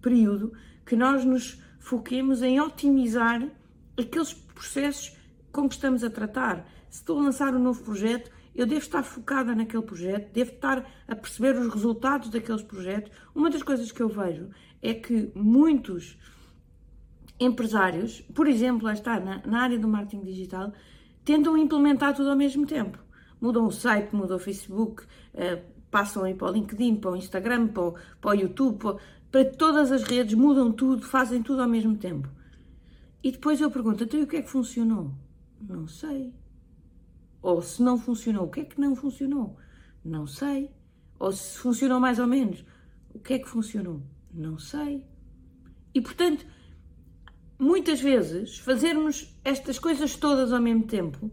período 0.00 0.52
que 0.86 0.96
nós 0.96 1.24
nos 1.24 1.62
foquemos 1.78 2.42
em 2.42 2.60
otimizar 2.60 3.48
aqueles 3.96 4.32
processos 4.32 5.16
com 5.50 5.68
que 5.68 5.74
estamos 5.74 6.04
a 6.04 6.10
tratar. 6.10 6.66
Se 6.88 7.00
estou 7.00 7.18
a 7.18 7.22
lançar 7.22 7.54
um 7.54 7.58
novo 7.58 7.82
projeto, 7.82 8.30
eu 8.54 8.66
devo 8.66 8.80
estar 8.80 9.02
focada 9.02 9.54
naquele 9.54 9.82
projeto, 9.82 10.32
devo 10.32 10.52
estar 10.52 10.84
a 11.06 11.14
perceber 11.14 11.56
os 11.56 11.72
resultados 11.72 12.28
daqueles 12.28 12.62
projetos. 12.62 13.12
Uma 13.34 13.50
das 13.50 13.62
coisas 13.62 13.92
que 13.92 14.02
eu 14.02 14.08
vejo 14.08 14.50
é 14.82 14.94
que 14.94 15.30
muitos 15.34 16.18
empresários, 17.40 18.20
por 18.34 18.46
exemplo, 18.46 18.86
lá 18.86 18.92
está, 18.92 19.20
na, 19.20 19.40
na 19.46 19.62
área 19.62 19.78
do 19.78 19.88
marketing 19.88 20.24
digital, 20.24 20.72
tentam 21.24 21.56
implementar 21.56 22.14
tudo 22.14 22.30
ao 22.30 22.36
mesmo 22.36 22.66
tempo. 22.66 22.98
Mudam 23.40 23.66
o 23.66 23.70
site, 23.70 24.14
mudam 24.14 24.36
o 24.36 24.40
Facebook, 24.40 25.04
uh, 25.04 25.62
passam 25.90 26.24
aí 26.24 26.34
para 26.34 26.48
o 26.48 26.52
LinkedIn, 26.52 26.96
para 26.96 27.12
o 27.12 27.16
Instagram, 27.16 27.68
para 27.68 27.82
o, 27.82 27.94
para 28.20 28.30
o 28.30 28.34
YouTube, 28.34 28.78
para, 28.78 28.96
para 29.30 29.44
todas 29.44 29.92
as 29.92 30.02
redes, 30.02 30.34
mudam 30.34 30.72
tudo, 30.72 31.02
fazem 31.02 31.42
tudo 31.42 31.62
ao 31.62 31.68
mesmo 31.68 31.96
tempo. 31.96 32.28
E 33.22 33.30
depois 33.30 33.60
eu 33.60 33.70
pergunto, 33.70 34.04
então 34.04 34.22
o 34.22 34.26
que 34.26 34.36
é 34.36 34.42
que 34.42 34.50
funcionou? 34.50 35.12
Não 35.60 35.86
sei. 35.86 36.32
Ou 37.42 37.62
se 37.62 37.82
não 37.82 37.98
funcionou, 37.98 38.44
o 38.46 38.50
que 38.50 38.60
é 38.60 38.64
que 38.64 38.80
não 38.80 38.96
funcionou? 38.96 39.56
Não 40.04 40.26
sei. 40.26 40.70
Ou 41.18 41.32
se 41.32 41.58
funcionou 41.58 42.00
mais 42.00 42.18
ou 42.18 42.26
menos, 42.26 42.64
o 43.14 43.18
que 43.18 43.34
é 43.34 43.38
que 43.38 43.48
funcionou? 43.48 44.02
Não 44.32 44.58
sei. 44.58 45.04
E 45.94 46.00
portanto, 46.00 46.46
muitas 47.58 48.00
vezes, 48.00 48.58
fazermos 48.58 49.36
estas 49.44 49.78
coisas 49.78 50.14
todas 50.16 50.52
ao 50.52 50.60
mesmo 50.60 50.84
tempo 50.84 51.30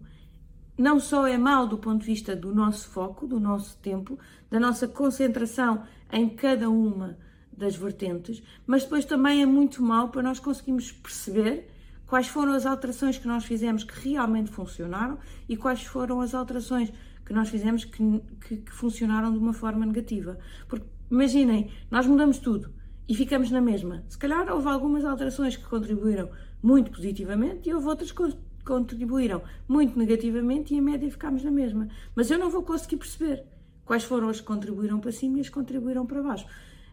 não 0.78 1.00
só 1.00 1.26
é 1.26 1.38
mau 1.38 1.68
do 1.68 1.78
ponto 1.78 2.02
de 2.02 2.06
vista 2.06 2.36
do 2.36 2.54
nosso 2.54 2.90
foco, 2.90 3.26
do 3.26 3.40
nosso 3.40 3.78
tempo, 3.78 4.20
da 4.50 4.60
nossa 4.60 4.88
concentração 4.88 5.84
em 6.12 6.28
cada 6.30 6.70
uma 6.70 7.18
das 7.52 7.76
vertentes, 7.76 8.44
mas 8.68 8.84
depois 8.84 9.06
também 9.06 9.42
é 9.42 9.46
muito 9.46 9.82
mal 9.82 10.10
para 10.10 10.22
nós 10.22 10.40
conseguirmos 10.40 10.92
perceber 10.92 11.70
quais 12.06 12.28
foram 12.28 12.52
as 12.52 12.66
alterações 12.66 13.18
que 13.18 13.28
nós 13.28 13.46
fizemos 13.46 13.84
que 13.86 14.10
realmente 14.10 14.52
funcionaram 14.52 15.18
e 15.48 15.56
quais 15.56 15.84
foram 15.84 16.20
as 16.20 16.36
alterações 16.36 16.92
que 17.26 17.34
nós 17.34 17.50
fizemos 17.50 17.86
que, 17.86 18.22
que, 18.42 18.58
que 18.58 18.72
funcionaram 18.72 19.32
de 19.32 19.38
uma 19.38 19.54
forma 19.54 19.86
negativa. 19.86 20.38
Porque 20.68 20.86
imaginem, 21.10 21.72
nós 21.90 22.06
mudamos 22.06 22.38
tudo 22.38 22.72
e 23.08 23.16
ficamos 23.16 23.52
na 23.52 23.62
mesma. 23.62 24.04
Se 24.08 24.18
calhar 24.18 24.52
houve 24.52 24.68
algumas 24.68 25.06
alterações 25.06 25.56
que 25.56 25.66
contribuíram 25.66 26.30
muito 26.62 26.92
positivamente 26.92 27.70
e 27.70 27.74
houve 27.74 27.88
outras 27.88 28.12
que 28.12 28.36
contribuíram 28.66 29.44
muito 29.68 29.98
negativamente 29.98 30.74
e 30.74 30.78
em 30.78 30.82
média 30.82 31.10
ficámos 31.10 31.44
na 31.44 31.52
mesma. 31.52 31.88
Mas 32.16 32.32
eu 32.32 32.40
não 32.40 32.50
vou 32.50 32.64
conseguir 32.64 32.98
perceber 32.98 33.44
quais 33.86 34.04
foram 34.04 34.30
as 34.30 34.40
que 34.40 34.48
contribuíram 34.48 35.00
para 35.00 35.12
cima 35.12 35.38
e 35.38 35.42
as 35.42 35.48
que 35.48 35.54
contribuíram 35.54 36.06
para 36.06 36.24
baixo. 36.24 36.48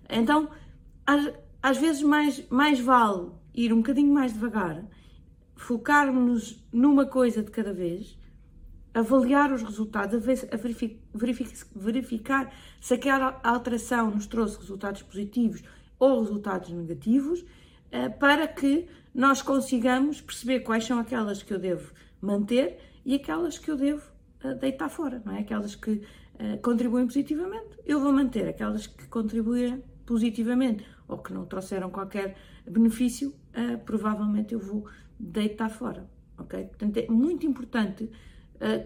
Então, 0.09 0.51
às, 1.07 1.33
às 1.63 1.79
vezes, 1.79 2.03
mais, 2.03 2.47
mais 2.51 2.79
vale 2.79 3.31
ir 3.55 3.73
um 3.73 3.79
bocadinho 3.79 4.13
mais 4.13 4.33
devagar, 4.33 4.85
focarmos 5.57 6.63
numa 6.73 7.07
coisa 7.07 7.43
de 7.43 7.51
cada 7.51 7.73
vez, 7.73 8.19
avaliar 8.93 9.53
os 9.53 9.63
resultados, 9.63 10.21
a 10.23 11.79
verificar 11.79 12.53
se 12.81 12.95
aquela 12.95 13.41
alteração 13.43 14.11
nos 14.11 14.27
trouxe 14.27 14.59
resultados 14.59 15.03
positivos 15.03 15.63
ou 16.03 16.21
resultados 16.21 16.69
negativos, 16.71 17.45
eh, 17.93 18.09
para 18.09 18.49
que 18.49 18.89
nós 19.15 19.41
consigamos 19.41 20.21
perceber 20.21 20.59
quais 20.61 20.85
são 20.85 20.99
aquelas 20.99 21.45
que 21.45 21.55
eu 21.55 21.61
devo 21.61 21.93
manter 22.21 22.77
e 23.05 23.15
aquelas 23.15 23.57
que 23.57 23.71
eu 23.71 23.77
devo 23.77 24.03
eh, 24.43 24.53
deitar 24.55 24.89
fora, 24.89 25.23
não 25.25 25.33
é? 25.33 25.39
Aquelas 25.43 25.77
que 25.77 26.03
eh, 26.41 26.57
contribuem 26.57 27.07
positivamente, 27.07 27.79
eu 27.87 28.01
vou 28.01 28.13
manter 28.13 28.49
aquelas 28.49 28.89
que 28.89 29.07
contribuem 29.07 29.85
positivamente 30.05 30.85
ou 31.07 31.19
que 31.19 31.33
não 31.33 31.47
trouxeram 31.47 31.89
qualquer 31.89 32.37
benefício, 32.69 33.33
provavelmente 33.85 34.55
eu 34.55 34.59
vou 34.59 34.87
deitar 35.21 35.69
fora, 35.69 36.09
ok? 36.37 36.65
Portanto, 36.65 36.97
é 36.97 37.07
muito 37.07 37.47
importante 37.47 38.11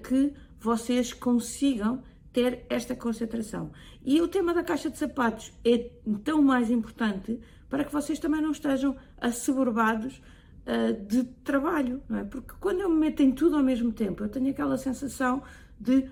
que 0.03 0.35
vocês 0.59 1.13
consigam 1.13 2.03
ter 2.37 2.67
esta 2.69 2.95
concentração. 2.95 3.71
E 4.05 4.21
o 4.21 4.29
tema 4.29 4.53
da 4.53 4.63
caixa 4.63 4.91
de 4.91 4.99
sapatos 4.99 5.55
é 5.65 5.91
tão 6.23 6.43
mais 6.43 6.71
importante 6.71 7.41
para 7.67 7.83
que 7.83 7.91
vocês 7.91 8.19
também 8.19 8.43
não 8.43 8.51
estejam 8.51 8.95
assoberbados 9.19 10.21
uh, 10.67 11.07
de 11.07 11.25
trabalho, 11.43 12.03
não 12.07 12.19
é? 12.19 12.25
Porque 12.25 12.53
quando 12.61 12.83
eu 12.83 12.91
me 12.91 12.97
meto 12.97 13.23
em 13.23 13.33
tudo 13.33 13.57
ao 13.57 13.63
mesmo 13.63 13.91
tempo, 13.91 14.23
eu 14.23 14.29
tenho 14.29 14.51
aquela 14.51 14.77
sensação 14.77 15.43
de 15.81 16.11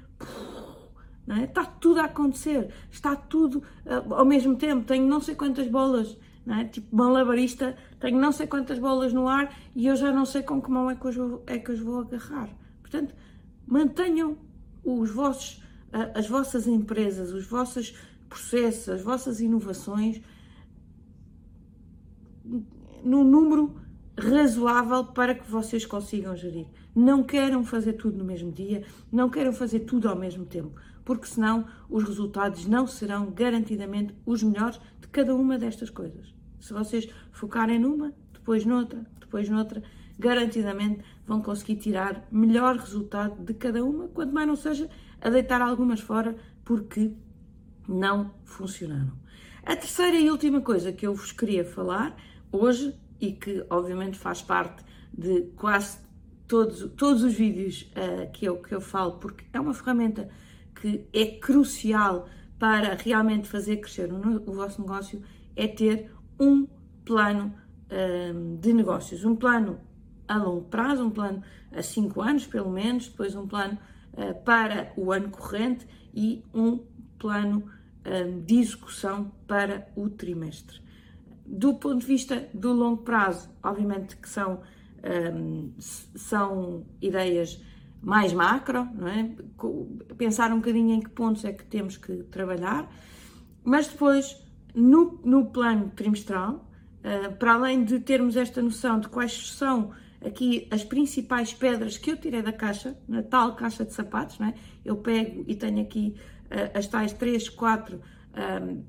não 1.27 1.37
é? 1.37 1.45
Está 1.45 1.67
tudo 1.67 2.01
a 2.01 2.05
acontecer, 2.05 2.71
está 2.91 3.15
tudo 3.15 3.59
uh, 3.85 4.15
ao 4.15 4.25
mesmo 4.25 4.57
tempo. 4.57 4.87
Tenho 4.87 5.07
não 5.07 5.21
sei 5.21 5.35
quantas 5.35 5.69
bolas, 5.69 6.17
não 6.47 6.55
é? 6.55 6.65
tipo 6.65 6.97
malabarista, 6.97 7.77
tenho 8.01 8.19
não 8.19 8.33
sei 8.33 8.47
quantas 8.47 8.79
bolas 8.79 9.13
no 9.13 9.29
ar 9.29 9.55
e 9.77 9.89
eu 9.89 9.95
já 9.95 10.11
não 10.11 10.25
sei 10.25 10.43
com 10.43 10.63
que 10.63 10.71
mão 10.71 10.91
é 10.91 10.95
que, 10.95 11.11
vou, 11.11 11.45
é 11.47 11.59
que 11.59 11.71
as 11.71 11.81
vou 11.81 12.01
agarrar. 12.01 12.49
Portanto, 12.81 13.15
mantenham 13.67 14.39
os 14.83 15.11
vossos 15.11 15.63
as 16.15 16.29
vossas 16.29 16.67
empresas, 16.67 17.33
os 17.33 17.47
vossos 17.47 17.95
processos, 18.29 18.89
as 18.89 19.03
vossas 19.03 19.41
inovações 19.41 20.21
num 23.05 23.23
número 23.23 23.77
razoável 24.19 25.05
para 25.05 25.35
que 25.35 25.49
vocês 25.49 25.87
consigam 25.87 26.37
gerir. 26.37 26.67
Não 26.95 27.23
queiram 27.23 27.65
fazer 27.65 27.95
tudo 27.95 28.19
no 28.19 28.25
mesmo 28.25 28.51
dia, 28.51 28.85
não 29.11 29.31
queiram 29.31 29.53
fazer 29.53 29.81
tudo 29.81 30.09
ao 30.09 30.17
mesmo 30.17 30.45
tempo, 30.45 30.73
porque 31.05 31.27
senão 31.27 31.67
os 31.89 32.03
resultados 32.05 32.67
não 32.67 32.87
serão 32.87 33.31
garantidamente 33.31 34.15
os 34.27 34.43
melhores 34.43 34.81
de 35.01 35.09
cada 35.09 35.35
uma 35.35 35.59
destas 35.59 35.91
coisas. 35.91 36.35
Se 36.61 36.73
vocês 36.73 37.09
focarem 37.31 37.79
numa, 37.79 38.13
depois 38.33 38.65
noutra, 38.65 39.05
depois 39.21 39.49
noutra, 39.49 39.83
garantidamente 40.19 41.03
vão 41.27 41.43
conseguir 41.43 41.77
tirar 41.77 42.27
melhor 42.31 42.77
resultado 42.77 43.43
de 43.43 43.55
cada 43.55 43.85
uma, 43.85 44.09
quanto 44.09 44.33
mais 44.33 44.47
não 44.47 44.57
seja 44.57 44.89
a 45.25 45.31
deitar 45.31 45.63
algumas 45.63 46.01
fora 46.01 46.37
porque 46.65 47.13
não 47.89 48.35
funcionaram. 48.45 49.13
A 49.65 49.75
terceira 49.75 50.19
e 50.19 50.31
última 50.31 50.61
coisa 50.61 50.93
que 50.93 51.07
eu 51.07 51.15
vos 51.15 51.33
queria 51.33 51.65
falar 51.65 52.15
hoje 52.53 52.95
e 53.19 53.33
que 53.33 53.65
obviamente 53.71 54.19
faz 54.19 54.43
parte 54.43 54.85
de 55.17 55.43
quase 55.57 55.99
todos, 56.47 56.91
todos 56.97 57.23
os 57.23 57.33
vídeos 57.33 57.91
uh, 57.93 58.31
que, 58.33 58.45
eu, 58.45 58.59
que 58.59 58.75
eu 58.75 58.81
falo, 58.81 59.13
porque 59.13 59.45
é 59.53 59.59
uma 59.59 59.73
ferramenta 59.73 60.29
que 60.75 61.07
é 61.13 61.25
crucial 61.27 62.29
para 62.59 62.95
realmente 62.95 63.49
fazer 63.49 63.79
crescer 63.79 64.13
o, 64.13 64.17
o 64.47 64.53
vosso 64.53 64.83
negócio, 64.83 65.23
é 65.57 65.67
ter 65.67 66.13
um 66.39 66.67
plano 67.05 67.55
uh, 67.87 68.59
de 68.59 68.73
negócios, 68.75 69.25
um 69.25 69.35
plano 69.35 69.81
a 70.29 70.37
longo 70.37 70.67
prazo, 70.67 71.05
um 71.05 71.11
plano 71.11 71.43
a 71.73 71.83
5 71.83 72.21
anos 72.21 72.47
pelo 72.47 72.71
menos, 72.71 73.09
depois 73.09 73.35
um 73.35 73.47
plano 73.47 73.79
para 74.45 74.93
o 74.97 75.13
ano 75.13 75.31
corrente 75.31 75.87
e 76.15 76.45
um 76.55 76.79
plano 77.19 77.65
de 78.45 78.57
execução 78.57 79.33
para 79.47 79.89
o 79.97 80.09
trimestre 80.09 80.85
do 81.47 81.75
ponto 81.75 81.99
de 81.99 82.07
vista 82.07 82.49
do 82.55 82.73
longo 82.73 83.03
prazo, 83.03 83.51
obviamente 83.63 84.17
que 84.17 84.29
são, 84.29 84.61
um, 85.35 85.73
são 85.79 86.87
ideias 87.01 87.63
mais 88.01 88.33
macro, 88.33 88.89
não 88.95 89.09
é? 89.09 89.31
pensar 90.17 90.53
um 90.53 90.57
bocadinho 90.57 90.95
em 90.95 91.01
que 91.01 91.11
pontos 91.11 91.45
é 91.45 91.53
que 91.53 91.65
temos 91.65 91.97
que 91.97 92.23
trabalhar, 92.25 92.91
mas 93.63 93.89
depois, 93.89 94.43
no, 94.75 95.21
no 95.25 95.47
plano 95.47 95.91
trimestral, 95.95 96.71
para 97.39 97.55
além 97.55 97.85
de 97.85 98.01
termos 98.01 98.37
esta 98.37 98.63
noção 98.63 98.99
de 98.99 99.09
quais 99.09 99.53
são 99.53 99.91
aqui 100.25 100.67
as 100.71 100.83
principais 100.83 101.53
pedras 101.53 101.99
que 101.99 102.11
eu 102.11 102.17
tirei 102.17 102.43
da 102.43 102.53
caixa, 102.53 102.97
na 103.07 103.23
tal 103.23 103.55
caixa 103.55 103.85
de 103.85 103.93
sapatos, 103.93 104.39
não 104.39 104.49
é? 104.49 104.55
eu 104.85 104.97
pego 104.97 105.45
e 105.47 105.55
tenho 105.55 105.81
aqui 105.81 106.15
uh, 106.47 106.79
as 106.79 106.87
tais 106.87 107.13
3, 107.13 107.49
4 107.51 107.97
um, 107.97 108.85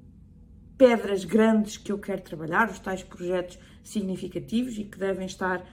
pedras 0.78 1.24
grandes 1.24 1.78
que 1.78 1.92
eu 1.92 2.00
quero 2.00 2.22
trabalhar, 2.22 2.70
os 2.70 2.80
tais 2.80 3.04
projetos 3.04 3.60
significativos 3.84 4.78
e 4.78 4.84
que 4.84 4.98
devem 4.98 5.26
estar 5.26 5.66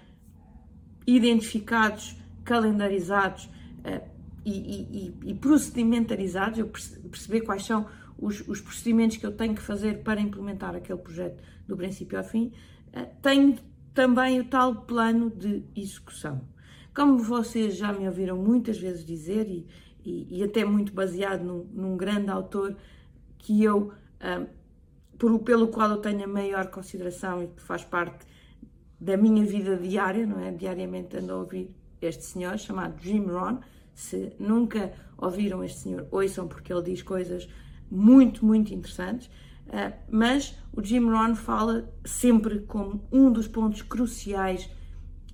identificados, 1.06 2.16
calendarizados 2.44 3.44
uh, 3.44 4.08
e, 4.44 5.14
e, 5.22 5.30
e, 5.30 5.34
procedimentarizados, 5.34 6.58
eu 6.58 6.66
perceber 6.66 7.42
quais 7.42 7.64
são 7.64 7.86
os, 8.18 8.46
os, 8.48 8.60
procedimentos 8.60 9.16
que 9.16 9.24
eu 9.24 9.32
tenho 9.32 9.54
que 9.54 9.62
fazer 9.62 10.02
para 10.02 10.20
implementar 10.20 10.74
aquele 10.74 10.98
projeto 10.98 11.42
do 11.66 11.76
princípio 11.76 12.18
ao 12.18 12.24
fim, 12.24 12.52
uh, 12.88 13.06
tenho 13.22 13.56
também 13.94 14.40
o 14.40 14.44
tal 14.44 14.82
plano 14.82 15.30
de 15.30 15.64
execução. 15.76 16.40
Como 16.94 17.18
vocês 17.18 17.76
já 17.76 17.92
me 17.92 18.06
ouviram 18.06 18.36
muitas 18.36 18.78
vezes 18.78 19.04
dizer, 19.04 19.48
e, 19.48 19.66
e 20.04 20.42
até 20.42 20.64
muito 20.64 20.92
baseado 20.92 21.42
num, 21.42 21.64
num, 21.72 21.96
grande 21.96 22.30
autor 22.30 22.76
que 23.38 23.62
eu 23.62 23.92
uh, 24.20 24.46
por, 25.18 25.38
pelo 25.40 25.68
qual 25.68 25.90
eu 25.90 25.98
tenho 25.98 26.24
a 26.24 26.26
maior 26.26 26.66
consideração 26.66 27.42
e 27.42 27.46
que 27.46 27.62
faz 27.62 27.84
parte 27.84 28.26
da 29.00 29.16
minha 29.16 29.44
vida 29.44 29.76
diária, 29.76 30.26
não 30.26 30.40
é? 30.40 30.50
Diariamente 30.50 31.16
ando 31.16 31.32
a 31.32 31.36
ouvir 31.36 31.70
este 32.00 32.24
senhor 32.24 32.58
chamado 32.58 33.00
Jim 33.00 33.26
Rohn. 33.26 33.58
Se 33.94 34.32
nunca 34.38 34.92
ouviram 35.16 35.62
este 35.62 35.80
senhor, 35.80 36.08
ouçam 36.10 36.48
porque 36.48 36.72
ele 36.72 36.82
diz 36.82 37.02
coisas 37.02 37.48
muito, 37.90 38.44
muito 38.44 38.74
interessantes. 38.74 39.30
Uh, 39.72 39.92
mas 40.10 40.54
o 40.72 40.84
Jim 40.84 41.08
Rohn 41.08 41.34
fala 41.34 41.90
sempre 42.04 42.60
como 42.60 43.02
um 43.10 43.32
dos 43.32 43.48
pontos 43.48 43.80
cruciais 43.80 44.68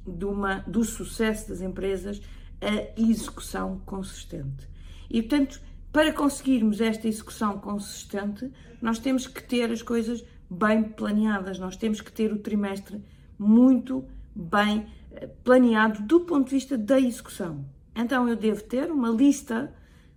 uma, 0.06 0.60
do 0.60 0.84
sucesso 0.84 1.48
das 1.48 1.60
empresas 1.60 2.22
a 2.60 3.00
execução 3.00 3.80
consistente. 3.84 4.68
E, 5.10 5.22
portanto, 5.22 5.60
para 5.92 6.12
conseguirmos 6.12 6.80
esta 6.80 7.08
execução 7.08 7.58
consistente, 7.58 8.50
nós 8.80 8.98
temos 8.98 9.26
que 9.26 9.42
ter 9.42 9.70
as 9.70 9.82
coisas 9.82 10.24
bem 10.50 10.82
planeadas, 10.84 11.58
nós 11.58 11.76
temos 11.76 12.00
que 12.00 12.12
ter 12.12 12.32
o 12.32 12.38
trimestre 12.38 13.02
muito 13.38 14.04
bem 14.34 14.86
eh, 15.12 15.26
planeado 15.44 16.02
do 16.02 16.20
ponto 16.20 16.46
de 16.46 16.54
vista 16.54 16.76
da 16.76 17.00
execução. 17.00 17.64
Então 17.94 18.28
eu 18.28 18.36
devo 18.36 18.62
ter 18.62 18.90
uma 18.90 19.08
lista 19.08 19.74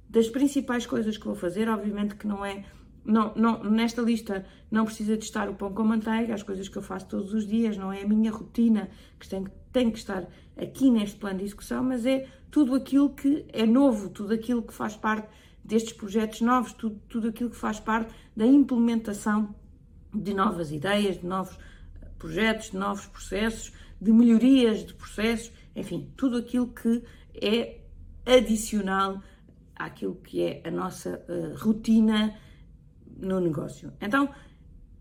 das 0.09 0.27
principais 0.29 0.85
coisas 0.85 1.17
que 1.17 1.25
vou 1.25 1.35
fazer, 1.35 1.69
obviamente 1.69 2.15
que 2.15 2.27
não 2.27 2.45
é 2.45 2.63
não, 3.03 3.33
não, 3.35 3.63
nesta 3.63 4.01
lista 4.01 4.45
não 4.69 4.85
precisa 4.85 5.17
de 5.17 5.23
estar 5.23 5.49
o 5.49 5.55
pão 5.55 5.73
com 5.73 5.83
manteiga, 5.83 6.33
as 6.33 6.43
coisas 6.43 6.69
que 6.69 6.77
eu 6.77 6.81
faço 6.81 7.07
todos 7.07 7.33
os 7.33 7.47
dias, 7.47 7.77
não 7.77 7.91
é 7.91 8.03
a 8.03 8.07
minha 8.07 8.31
rotina 8.31 8.89
que 9.19 9.27
tem, 9.27 9.45
tem 9.71 9.91
que 9.91 9.97
estar 9.97 10.27
aqui 10.57 10.89
neste 10.89 11.17
plano 11.17 11.39
de 11.39 11.45
execução, 11.45 11.83
mas 11.83 12.05
é 12.05 12.27
tudo 12.49 12.75
aquilo 12.75 13.09
que 13.09 13.45
é 13.51 13.65
novo, 13.65 14.09
tudo 14.09 14.33
aquilo 14.33 14.61
que 14.61 14.73
faz 14.73 14.95
parte 14.95 15.27
destes 15.63 15.93
projetos 15.93 16.41
novos, 16.41 16.73
tudo, 16.73 17.01
tudo 17.07 17.29
aquilo 17.29 17.49
que 17.49 17.55
faz 17.55 17.79
parte 17.79 18.13
da 18.35 18.45
implementação 18.45 19.55
de 20.13 20.33
novas 20.33 20.71
ideias, 20.71 21.19
de 21.19 21.25
novos 21.25 21.57
projetos, 22.19 22.71
de 22.71 22.77
novos 22.77 23.07
processos, 23.07 23.71
de 23.99 24.11
melhorias 24.11 24.85
de 24.85 24.93
processos, 24.93 25.51
enfim, 25.75 26.11
tudo 26.17 26.37
aquilo 26.37 26.67
que 26.67 27.03
é 27.33 27.81
adicional 28.25 29.21
àquilo 29.75 30.15
que 30.15 30.41
é 30.41 30.61
a 30.65 30.71
nossa 30.71 31.23
uh, 31.27 31.57
rotina 31.57 32.35
no 33.21 33.39
negócio. 33.39 33.93
Então, 34.01 34.29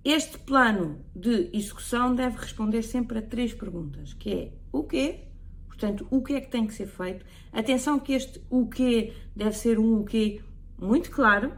este 0.05 0.39
plano 0.39 1.05
de 1.15 1.51
execução 1.53 2.15
deve 2.15 2.39
responder 2.39 2.83
sempre 2.83 3.19
a 3.19 3.23
três 3.23 3.53
perguntas, 3.53 4.15
que 4.15 4.31
é 4.31 4.53
o 4.73 4.85
quê? 4.85 5.27
Portanto, 5.67 6.07
o 6.11 6.23
que 6.23 6.35
é 6.35 6.41
que 6.41 6.51
tem 6.51 6.67
que 6.67 6.75
ser 6.75 6.87
feito? 6.87 7.25
Atenção 7.53 7.99
que 7.99 8.13
este 8.13 8.41
o 8.51 8.69
quê 8.69 9.13
deve 9.35 9.57
ser 9.57 9.79
um 9.79 10.01
o 10.01 10.05
quê 10.05 10.41
muito 10.79 11.11
claro, 11.11 11.53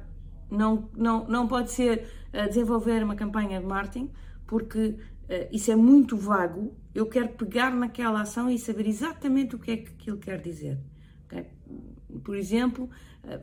não, 0.50 0.90
não, 0.96 1.26
não 1.28 1.46
pode 1.46 1.70
ser 1.70 2.06
uh, 2.32 2.48
desenvolver 2.48 3.02
uma 3.02 3.14
campanha 3.14 3.60
de 3.60 3.66
marketing, 3.66 4.10
porque 4.46 4.88
uh, 4.88 4.98
isso 5.50 5.70
é 5.70 5.76
muito 5.76 6.16
vago. 6.16 6.76
Eu 6.94 7.06
quero 7.06 7.28
pegar 7.30 7.74
naquela 7.74 8.20
ação 8.20 8.50
e 8.50 8.58
saber 8.58 8.86
exatamente 8.86 9.56
o 9.56 9.58
que 9.58 9.70
é 9.70 9.76
que 9.76 9.90
aquilo 9.92 10.18
quer 10.18 10.40
dizer. 10.40 10.78
Okay? 11.26 11.46
Por 12.22 12.36
exemplo, 12.36 12.90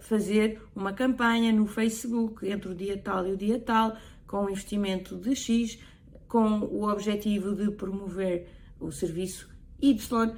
fazer 0.02 0.62
uma 0.76 0.94
campanha 0.94 1.52
no 1.52 1.66
Facebook 1.66 2.48
entre 2.48 2.70
o 2.70 2.76
dia 2.76 2.98
tal 2.98 3.28
e 3.28 3.32
o 3.32 3.38
dia 3.38 3.60
tal, 3.60 3.96
com 4.28 4.46
um 4.46 4.50
investimento 4.50 5.18
de 5.18 5.36
X, 5.36 5.80
com 6.28 6.60
o 6.60 6.88
objetivo 6.90 7.56
de 7.56 7.72
promover 7.72 8.48
o 8.80 8.92
serviço 8.92 9.50
Y 9.82 10.34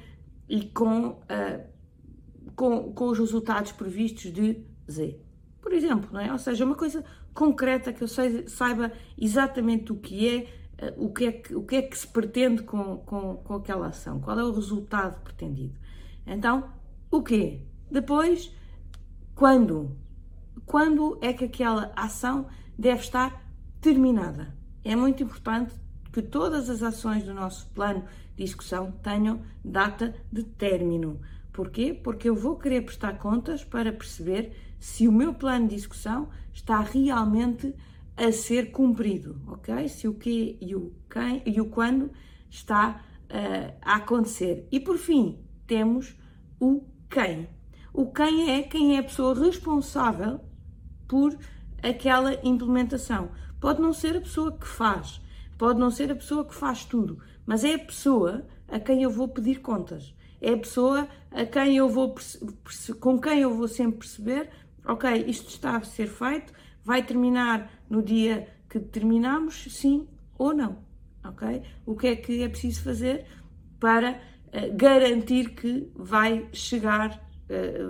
e 0.47 0.65
com, 0.67 1.21
com, 2.55 2.93
com 2.93 3.05
os 3.07 3.19
resultados 3.19 3.71
previstos 3.71 4.31
de 4.31 4.63
Z 4.89 5.19
por 5.61 5.73
exemplo, 5.73 6.09
não 6.11 6.19
é? 6.19 6.31
Ou 6.31 6.39
seja, 6.39 6.65
uma 6.65 6.75
coisa 6.75 7.05
concreta 7.33 7.93
que 7.93 8.03
eu 8.03 8.07
saiba 8.07 8.91
exatamente 9.17 9.91
o 9.91 9.95
que 9.95 10.27
é, 10.27 10.47
eh, 10.79 10.93
o 10.97 11.13
que 11.13 11.25
é 11.25 11.31
que, 11.31 11.55
o 11.55 11.63
que, 11.63 11.75
é 11.75 11.81
que 11.83 11.97
se 11.97 12.07
pretende 12.07 12.63
com, 12.63 12.97
com, 12.97 13.37
com 13.37 13.53
aquela 13.53 13.87
ação, 13.87 14.19
qual 14.19 14.37
é 14.39 14.43
o 14.43 14.51
resultado 14.51 15.21
pretendido. 15.21 15.79
Então, 16.25 16.69
o 17.09 17.21
quê? 17.21 17.61
Depois, 17.89 18.53
quando? 19.41 19.97
Quando 20.67 21.17
é 21.19 21.33
que 21.33 21.45
aquela 21.45 21.91
ação 21.95 22.45
deve 22.77 23.01
estar 23.01 23.43
terminada? 23.81 24.55
É 24.83 24.95
muito 24.95 25.23
importante 25.23 25.73
que 26.13 26.21
todas 26.21 26.69
as 26.69 26.83
ações 26.83 27.23
do 27.23 27.33
nosso 27.33 27.67
plano 27.71 28.05
de 28.35 28.43
execução 28.43 28.91
tenham 29.01 29.41
data 29.65 30.13
de 30.31 30.43
término. 30.43 31.19
Porquê? 31.51 31.91
Porque 31.91 32.29
eu 32.29 32.35
vou 32.35 32.55
querer 32.55 32.85
prestar 32.85 33.17
contas 33.17 33.63
para 33.63 33.91
perceber 33.91 34.55
se 34.79 35.07
o 35.07 35.11
meu 35.11 35.33
plano 35.33 35.67
de 35.67 35.73
execução 35.73 36.29
está 36.53 36.79
realmente 36.79 37.73
a 38.15 38.31
ser 38.31 38.69
cumprido, 38.71 39.41
ok? 39.47 39.89
Se 39.89 40.07
o 40.07 40.13
que 40.13 40.55
e 40.61 40.75
o 40.75 40.93
quem 41.09 41.41
e 41.47 41.59
o 41.59 41.65
quando 41.65 42.11
está 42.47 43.03
uh, 43.23 43.75
a 43.81 43.95
acontecer. 43.95 44.67
E 44.71 44.79
por 44.79 44.99
fim, 44.99 45.39
temos 45.65 46.15
o 46.59 46.83
quem. 47.09 47.49
O 47.93 48.11
quem 48.11 48.51
é 48.51 48.63
quem 48.63 48.95
é 48.95 48.99
a 48.99 49.03
pessoa 49.03 49.33
responsável 49.37 50.39
por 51.07 51.37
aquela 51.83 52.33
implementação. 52.45 53.31
Pode 53.59 53.81
não 53.81 53.93
ser 53.93 54.17
a 54.17 54.21
pessoa 54.21 54.51
que 54.57 54.67
faz, 54.67 55.21
pode 55.57 55.79
não 55.79 55.91
ser 55.91 56.11
a 56.11 56.15
pessoa 56.15 56.45
que 56.45 56.55
faz 56.55 56.85
tudo, 56.85 57.19
mas 57.45 57.63
é 57.63 57.75
a 57.75 57.79
pessoa 57.79 58.45
a 58.67 58.79
quem 58.79 59.03
eu 59.03 59.09
vou 59.09 59.27
pedir 59.27 59.61
contas. 59.61 60.15
É 60.39 60.53
a 60.53 60.57
pessoa 60.57 61.07
a 61.31 61.45
quem 61.45 61.77
eu 61.77 61.87
vou 61.87 62.15
com 62.99 63.19
quem 63.19 63.41
eu 63.41 63.55
vou 63.55 63.67
sempre 63.67 63.99
perceber 63.99 64.49
ok, 64.85 65.25
isto 65.27 65.49
está 65.49 65.77
a 65.77 65.83
ser 65.83 66.07
feito, 66.07 66.53
vai 66.83 67.03
terminar 67.03 67.71
no 67.89 68.01
dia 68.01 68.47
que 68.69 68.79
determinamos, 68.79 69.65
sim 69.69 70.07
ou 70.37 70.53
não, 70.53 70.79
ok? 71.23 71.61
O 71.85 71.95
que 71.95 72.07
é 72.07 72.15
que 72.15 72.41
é 72.43 72.49
preciso 72.49 72.83
fazer 72.83 73.25
para 73.79 74.11
uh, 74.11 74.75
garantir 74.75 75.51
que 75.51 75.91
vai 75.95 76.47
chegar, 76.53 77.21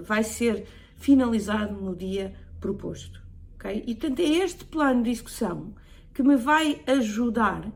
vai 0.03 0.23
ser 0.23 0.65
finalizado 0.95 1.73
no 1.73 1.95
dia 1.95 2.33
proposto, 2.59 3.21
ok? 3.55 3.83
E 3.85 3.95
portanto 3.95 4.19
é 4.19 4.29
este 4.43 4.65
plano 4.65 5.03
de 5.03 5.11
execução 5.11 5.73
que 6.13 6.23
me 6.23 6.35
vai 6.35 6.81
ajudar 6.87 7.71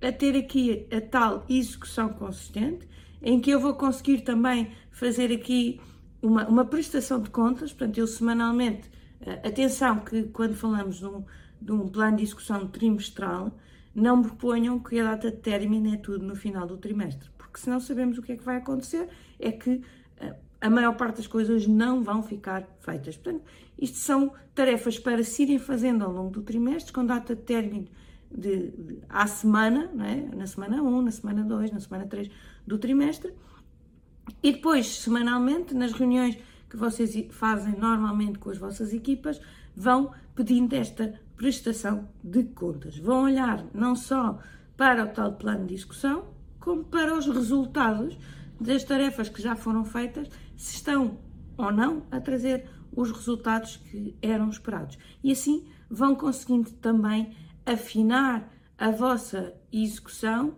a 0.00 0.12
ter 0.12 0.36
aqui 0.36 0.86
a 0.92 1.00
tal 1.00 1.44
execução 1.48 2.08
consistente, 2.10 2.88
em 3.22 3.40
que 3.40 3.50
eu 3.50 3.60
vou 3.60 3.74
conseguir 3.74 4.22
também 4.22 4.72
fazer 4.90 5.32
aqui 5.32 5.80
uma, 6.20 6.46
uma 6.46 6.64
prestação 6.64 7.20
de 7.20 7.30
contas, 7.30 7.72
portanto, 7.72 7.98
eu 7.98 8.06
semanalmente, 8.06 8.88
uh, 9.20 9.46
atenção 9.46 10.00
que 10.00 10.24
quando 10.24 10.54
falamos 10.54 10.98
de 10.98 11.06
um, 11.06 11.24
de 11.60 11.72
um 11.72 11.88
plano 11.88 12.16
de 12.16 12.24
execução 12.24 12.66
trimestral, 12.68 13.56
não 13.94 14.16
me 14.16 14.24
proponham 14.24 14.78
que 14.78 14.98
a 14.98 15.04
data 15.04 15.30
de 15.30 15.36
término 15.36 15.92
é 15.92 15.96
tudo 15.96 16.24
no 16.24 16.34
final 16.34 16.66
do 16.66 16.78
trimestre, 16.78 17.28
porque 17.36 17.58
senão 17.58 17.78
sabemos 17.78 18.18
o 18.18 18.22
que 18.22 18.32
é 18.32 18.36
que 18.36 18.44
vai 18.44 18.56
acontecer, 18.56 19.08
é 19.38 19.52
que 19.52 19.70
uh, 19.70 20.34
a 20.62 20.70
maior 20.70 20.96
parte 20.96 21.16
das 21.16 21.26
coisas 21.26 21.66
não 21.66 22.02
vão 22.02 22.22
ficar 22.22 22.66
feitas. 22.80 23.16
Portanto, 23.16 23.44
isto 23.78 23.98
são 23.98 24.32
tarefas 24.54 24.96
para 24.98 25.24
se 25.24 25.42
irem 25.42 25.58
fazendo 25.58 26.04
ao 26.04 26.12
longo 26.12 26.30
do 26.30 26.42
trimestre, 26.42 26.92
com 26.92 27.04
data 27.04 27.34
de 27.34 27.42
término 27.42 27.88
de, 28.30 28.70
de, 28.70 28.98
à 29.08 29.26
semana, 29.26 29.90
é? 30.06 30.34
na 30.34 30.46
semana 30.46 30.80
1, 30.80 31.02
na 31.02 31.10
semana 31.10 31.42
2, 31.42 31.72
na 31.72 31.80
semana 31.80 32.06
3 32.06 32.30
do 32.64 32.78
trimestre, 32.78 33.34
e 34.40 34.52
depois, 34.52 34.86
semanalmente, 34.86 35.74
nas 35.74 35.92
reuniões 35.92 36.38
que 36.70 36.76
vocês 36.76 37.12
fazem 37.30 37.74
normalmente 37.76 38.38
com 38.38 38.48
as 38.48 38.56
vossas 38.56 38.94
equipas, 38.94 39.40
vão 39.76 40.12
pedindo 40.34 40.74
esta 40.74 41.20
prestação 41.36 42.08
de 42.22 42.44
contas. 42.44 42.96
Vão 42.96 43.24
olhar 43.24 43.64
não 43.74 43.96
só 43.96 44.38
para 44.76 45.04
o 45.04 45.08
tal 45.08 45.32
plano 45.32 45.66
de 45.66 45.74
discussão, 45.74 46.24
como 46.60 46.84
para 46.84 47.18
os 47.18 47.26
resultados 47.26 48.16
das 48.60 48.84
tarefas 48.84 49.28
que 49.28 49.42
já 49.42 49.56
foram 49.56 49.84
feitas, 49.84 50.28
se 50.62 50.76
estão 50.76 51.18
ou 51.56 51.72
não 51.72 52.06
a 52.10 52.20
trazer 52.20 52.68
os 52.94 53.10
resultados 53.10 53.76
que 53.76 54.16
eram 54.22 54.48
esperados. 54.48 54.96
E 55.22 55.32
assim 55.32 55.68
vão 55.90 56.14
conseguindo 56.14 56.70
também 56.74 57.36
afinar 57.66 58.48
a 58.78 58.90
vossa 58.90 59.54
execução 59.72 60.56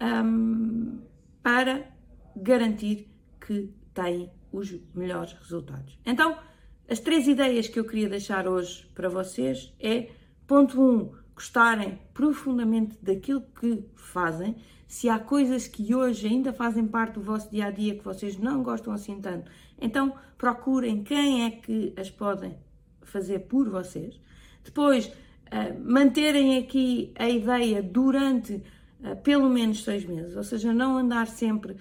um, 0.00 1.00
para 1.42 1.90
garantir 2.36 3.08
que 3.44 3.74
têm 3.92 4.30
os 4.52 4.72
melhores 4.94 5.32
resultados. 5.32 5.98
Então, 6.06 6.38
as 6.88 7.00
três 7.00 7.26
ideias 7.26 7.68
que 7.68 7.78
eu 7.78 7.84
queria 7.84 8.08
deixar 8.08 8.46
hoje 8.46 8.88
para 8.94 9.08
vocês 9.08 9.74
é 9.80 10.10
ponto 10.46 10.80
1, 10.80 10.84
um, 10.84 11.12
gostarem 11.34 11.98
profundamente 12.14 12.96
daquilo 13.02 13.42
que 13.60 13.84
fazem. 13.96 14.56
Se 14.90 15.08
há 15.08 15.20
coisas 15.20 15.68
que 15.68 15.94
hoje 15.94 16.26
ainda 16.26 16.52
fazem 16.52 16.84
parte 16.84 17.14
do 17.14 17.22
vosso 17.22 17.48
dia 17.48 17.66
a 17.66 17.70
dia 17.70 17.94
que 17.94 18.04
vocês 18.04 18.36
não 18.36 18.60
gostam 18.60 18.92
assim 18.92 19.20
tanto, 19.20 19.48
então 19.80 20.12
procurem 20.36 21.04
quem 21.04 21.44
é 21.44 21.50
que 21.52 21.94
as 21.96 22.10
podem 22.10 22.58
fazer 23.02 23.38
por 23.46 23.70
vocês. 23.70 24.20
Depois, 24.64 25.06
uh, 25.06 25.80
manterem 25.80 26.58
aqui 26.58 27.14
a 27.16 27.30
ideia 27.30 27.80
durante 27.80 28.54
uh, 28.54 29.14
pelo 29.22 29.48
menos 29.48 29.84
seis 29.84 30.04
meses, 30.04 30.34
ou 30.34 30.42
seja, 30.42 30.74
não 30.74 30.98
andar 30.98 31.28
sempre 31.28 31.74
uh, 31.74 31.78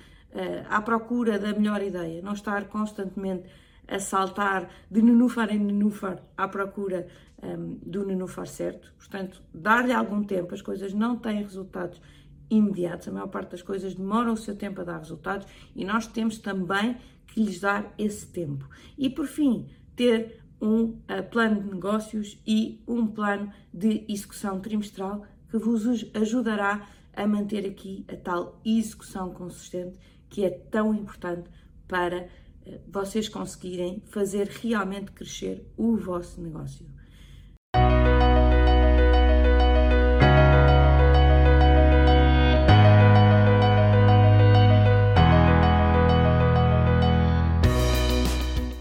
à 0.70 0.80
procura 0.80 1.40
da 1.40 1.52
melhor 1.52 1.82
ideia, 1.82 2.22
não 2.22 2.34
estar 2.34 2.66
constantemente 2.66 3.50
a 3.88 3.98
saltar 3.98 4.70
de 4.90 5.02
nenúfar 5.02 5.52
em 5.52 5.58
nenúfar 5.58 6.22
à 6.38 6.48
procura 6.48 7.08
um, 7.42 7.48
ehm, 7.48 7.78
do 7.84 8.06
nenúfar 8.06 8.46
certo. 8.46 8.94
Portanto, 9.00 9.42
dar-lhe 9.52 9.92
algum 9.92 10.24
tempo, 10.24 10.54
as 10.54 10.62
coisas 10.62 10.94
não 10.94 11.18
têm 11.18 11.42
resultados 11.42 12.00
imediatos, 12.50 13.08
a 13.08 13.12
maior 13.12 13.28
parte 13.28 13.52
das 13.52 13.62
coisas 13.62 13.94
demora 13.96 14.32
o 14.32 14.38
seu 14.38 14.56
tempo 14.56 14.82
a 14.82 14.84
dar 14.84 14.98
resultados 14.98 15.48
e 15.76 15.86
nós 15.86 16.08
temos 16.08 16.38
também 16.38 16.98
que 17.28 17.42
lhes 17.44 17.60
dar 17.60 17.94
esse 17.98 18.28
tempo. 18.28 18.68
E 18.98 19.10
por 19.10 19.28
fim, 19.28 19.68
ter 19.96 20.40
um 20.62 20.84
uh, 20.84 21.24
plano 21.30 21.62
de 21.62 21.70
negócios 21.70 22.42
e 22.46 22.82
um 22.88 23.08
plano 23.08 23.52
de 23.74 24.06
execução 24.10 24.60
trimestral 24.60 25.26
que 25.50 25.58
vos 25.58 25.86
ajudará 26.14 26.88
a 27.14 27.28
manter 27.28 27.66
aqui 27.66 28.06
a 28.08 28.16
tal 28.16 28.60
execução 28.64 29.34
consistente 29.34 30.00
que 30.30 30.46
é 30.46 30.50
tão 30.50 30.94
importante 30.94 31.50
para 31.88 32.30
eh, 32.66 32.80
vocês 32.88 33.28
conseguirem 33.28 34.04
fazer 34.06 34.48
realmente 34.48 35.12
crescer 35.12 35.66
o 35.76 35.98
vosso 35.98 36.40
negócio. 36.40 36.86